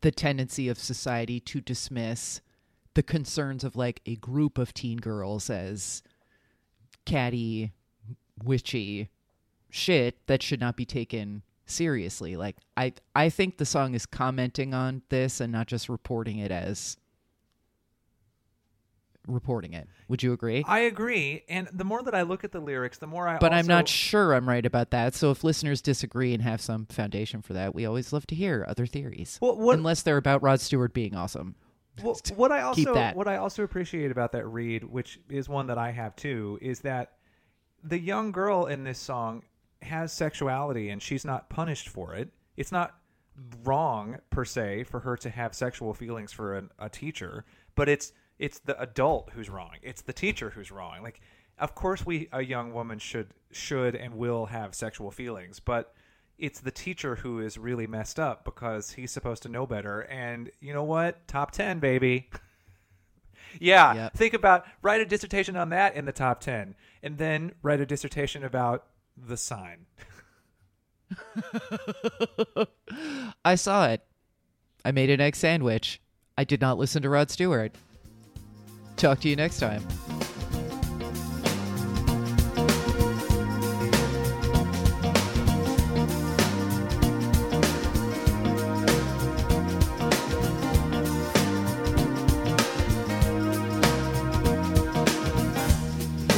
the 0.00 0.10
tendency 0.10 0.68
of 0.68 0.78
society 0.78 1.40
to 1.40 1.60
dismiss 1.60 2.40
the 2.94 3.02
concerns 3.02 3.64
of 3.64 3.76
like 3.76 4.00
a 4.06 4.16
group 4.16 4.58
of 4.58 4.74
teen 4.74 4.98
girls 4.98 5.50
as 5.50 6.02
catty, 7.04 7.72
witchy 8.42 9.08
shit 9.70 10.26
that 10.26 10.42
should 10.42 10.60
not 10.60 10.76
be 10.76 10.84
taken 10.84 11.42
seriously. 11.66 12.36
Like 12.36 12.56
I 12.76 12.92
I 13.14 13.28
think 13.28 13.58
the 13.58 13.66
song 13.66 13.94
is 13.94 14.06
commenting 14.06 14.72
on 14.74 15.02
this 15.08 15.40
and 15.40 15.52
not 15.52 15.66
just 15.66 15.88
reporting 15.88 16.38
it 16.38 16.50
as 16.50 16.96
reporting 19.26 19.72
it. 19.72 19.88
Would 20.08 20.22
you 20.22 20.32
agree? 20.32 20.64
I 20.66 20.80
agree, 20.80 21.42
and 21.48 21.68
the 21.72 21.84
more 21.84 22.02
that 22.04 22.14
I 22.14 22.22
look 22.22 22.44
at 22.44 22.52
the 22.52 22.60
lyrics, 22.60 22.98
the 22.98 23.08
more 23.08 23.26
I. 23.26 23.38
but 23.38 23.52
I'm 23.52 23.66
not 23.66 23.88
sure 23.88 24.34
I'm 24.34 24.48
right 24.48 24.64
about 24.64 24.90
that. 24.92 25.14
So 25.14 25.30
if 25.32 25.42
listeners 25.42 25.82
disagree 25.82 26.32
and 26.32 26.42
have 26.42 26.60
some 26.60 26.86
foundation 26.86 27.42
for 27.42 27.52
that, 27.54 27.74
we 27.74 27.84
always 27.86 28.12
love 28.12 28.26
to 28.28 28.34
hear 28.36 28.64
other 28.68 28.86
theories. 28.86 29.38
Well, 29.42 29.56
what- 29.56 29.76
Unless 29.78 30.02
they're 30.02 30.16
about 30.16 30.42
Rod 30.42 30.60
Stewart 30.60 30.94
being 30.94 31.14
awesome. 31.16 31.56
Well, 32.02 32.16
what 32.36 32.52
I 32.52 32.60
also 32.60 33.12
what 33.14 33.26
I 33.26 33.38
also 33.38 33.62
appreciate 33.64 34.10
about 34.10 34.32
that 34.32 34.46
read, 34.46 34.84
which 34.84 35.18
is 35.30 35.48
one 35.48 35.66
that 35.68 35.78
I 35.78 35.90
have 35.92 36.14
too, 36.14 36.58
is 36.60 36.80
that 36.80 37.12
the 37.82 37.98
young 37.98 38.32
girl 38.32 38.66
in 38.66 38.84
this 38.84 38.98
song 38.98 39.42
has 39.82 40.12
sexuality 40.12 40.88
and 40.88 41.02
she's 41.02 41.24
not 41.24 41.48
punished 41.50 41.88
for 41.88 42.14
it. 42.14 42.30
It's 42.56 42.72
not 42.72 42.94
wrong 43.64 44.18
per 44.30 44.44
se 44.44 44.84
for 44.84 45.00
her 45.00 45.16
to 45.18 45.30
have 45.30 45.54
sexual 45.54 45.92
feelings 45.94 46.32
for 46.32 46.54
an, 46.56 46.70
a 46.78 46.88
teacher, 46.88 47.44
but 47.74 47.88
it's 47.88 48.12
it's 48.38 48.58
the 48.58 48.78
adult 48.80 49.30
who's 49.34 49.48
wrong. 49.48 49.72
It's 49.82 50.02
the 50.02 50.12
teacher 50.12 50.50
who's 50.50 50.70
wrong. 50.70 51.02
Like, 51.02 51.20
of 51.58 51.74
course, 51.74 52.04
we 52.04 52.28
a 52.32 52.42
young 52.42 52.72
woman 52.72 52.98
should 52.98 53.28
should 53.52 53.94
and 53.94 54.14
will 54.14 54.46
have 54.46 54.74
sexual 54.74 55.10
feelings, 55.10 55.60
but 55.60 55.94
it's 56.38 56.60
the 56.60 56.70
teacher 56.70 57.16
who 57.16 57.40
is 57.40 57.56
really 57.56 57.86
messed 57.86 58.18
up 58.20 58.44
because 58.44 58.90
he's 58.92 59.10
supposed 59.10 59.42
to 59.44 59.48
know 59.48 59.66
better. 59.66 60.02
And 60.02 60.50
you 60.60 60.74
know 60.74 60.84
what? 60.84 61.26
Top 61.28 61.50
ten, 61.50 61.78
baby. 61.78 62.28
yeah, 63.60 63.94
Yep. 63.94 64.14
think 64.14 64.34
about 64.34 64.64
write 64.82 65.00
a 65.00 65.06
dissertation 65.06 65.56
on 65.56 65.70
that 65.70 65.94
in 65.94 66.04
the 66.04 66.12
top 66.12 66.40
ten, 66.40 66.74
and 67.02 67.16
then 67.18 67.52
write 67.62 67.80
a 67.80 67.86
dissertation 67.86 68.44
about 68.44 68.84
the 69.16 69.36
sign. 69.36 69.86
I 73.44 73.54
saw 73.54 73.88
it. 73.88 74.04
I 74.84 74.92
made 74.92 75.10
an 75.10 75.20
egg 75.20 75.36
sandwich. 75.36 76.00
I 76.38 76.44
did 76.44 76.60
not 76.60 76.78
listen 76.78 77.02
to 77.02 77.08
Rod 77.08 77.30
Stewart. 77.30 77.74
Talk 78.96 79.20
to 79.20 79.28
you 79.28 79.36
next 79.36 79.58
time. 79.58 79.82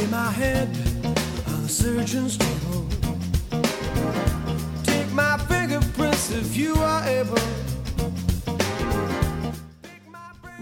In 0.01 0.09
my 0.11 0.31
head 0.31 0.73
the 0.73 1.67
surgeon's 1.67 2.48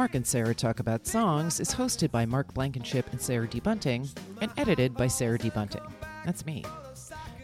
Mark 0.08 0.16
and 0.16 0.26
Sarah 0.26 0.56
Talk 0.56 0.80
About 0.80 1.06
Songs 1.06 1.60
is 1.60 1.74
hosted 1.74 2.12
by 2.12 2.26
Mark 2.26 2.54
Blankenship 2.54 3.12
and 3.12 3.20
Sarah 3.20 3.46
D. 3.46 3.60
Bunting 3.60 4.08
and 4.40 4.50
edited 4.56 4.94
by 4.94 5.08
Sarah 5.08 5.38
D. 5.38 5.50
Bunting. 5.50 5.82
That's 6.24 6.46
me. 6.46 6.64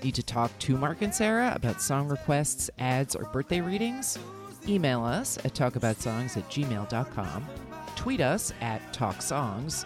Need 0.01 0.15
to 0.15 0.23
talk 0.23 0.57
to 0.59 0.77
Mark 0.77 1.01
and 1.01 1.13
Sarah 1.13 1.51
about 1.57 1.81
song 1.81 2.07
requests, 2.07 2.69
ads, 2.79 3.17
or 3.17 3.25
birthday 3.25 3.59
readings? 3.59 4.17
Email 4.65 5.03
us 5.03 5.37
at 5.39 5.53
talkaboutsongs 5.53 6.37
at 6.37 6.49
gmail.com, 6.49 7.45
tweet 7.97 8.21
us 8.21 8.53
at 8.61 8.93
talksongs, 8.93 9.83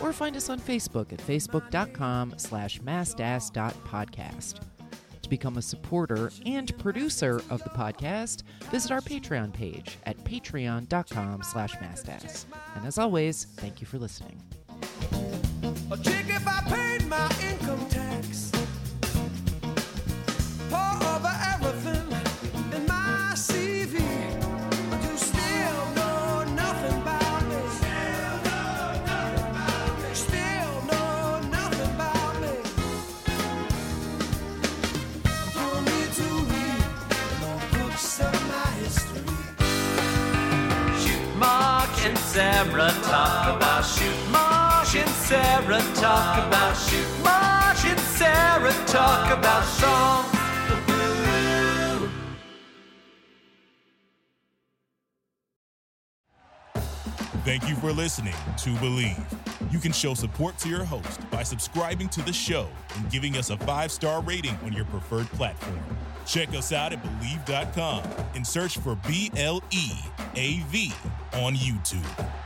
or 0.00 0.12
find 0.12 0.34
us 0.36 0.50
on 0.50 0.58
Facebook 0.58 1.12
at 1.12 1.20
facebook.com 1.20 2.34
slash 2.38 2.80
mastass.podcast. 2.80 4.58
To 5.26 5.30
become 5.30 5.56
a 5.56 5.62
supporter 5.62 6.30
and 6.46 6.78
producer 6.78 7.42
of 7.50 7.60
the 7.64 7.70
podcast, 7.70 8.44
visit 8.70 8.92
our 8.92 9.00
Patreon 9.00 9.52
page 9.52 9.98
at 10.04 10.16
patreon.com 10.18 11.42
slash 11.42 11.74
mastass. 11.78 12.44
And 12.76 12.86
as 12.86 12.96
always, 12.96 13.48
thank 13.56 13.80
you 13.80 13.88
for 13.88 13.98
listening. 13.98 14.40
Sarah 45.26 45.82
talk 45.96 46.46
about 46.46 46.74
shoot 46.76 47.24
Mark 47.24 47.84
and 47.84 47.98
Sarah 47.98 48.72
talk 48.86 49.36
about 49.36 49.64
songs. 49.64 50.36
Thank 57.44 57.68
you 57.68 57.74
for 57.74 57.90
listening 57.90 58.34
to 58.58 58.70
Bleav. 58.74 59.72
You 59.72 59.80
can 59.80 59.90
show 59.90 60.14
support 60.14 60.58
to 60.58 60.68
your 60.68 60.84
host 60.84 61.28
by 61.28 61.42
subscribing 61.42 62.08
to 62.10 62.22
the 62.22 62.32
show 62.32 62.68
and 62.94 63.10
giving 63.10 63.36
us 63.36 63.50
a 63.50 63.56
five 63.56 63.90
star 63.90 64.22
rating 64.22 64.56
on 64.64 64.72
your 64.72 64.84
preferred 64.84 65.26
platform. 65.30 65.80
Check 66.24 66.50
us 66.50 66.70
out 66.72 66.92
at 66.92 67.02
Bleav.com 67.02 68.04
and 68.36 68.46
search 68.46 68.78
for 68.78 68.94
B 69.08 69.32
L 69.36 69.60
E 69.72 69.90
A 70.36 70.60
V 70.68 70.92
on 71.34 71.56
YouTube. 71.56 72.45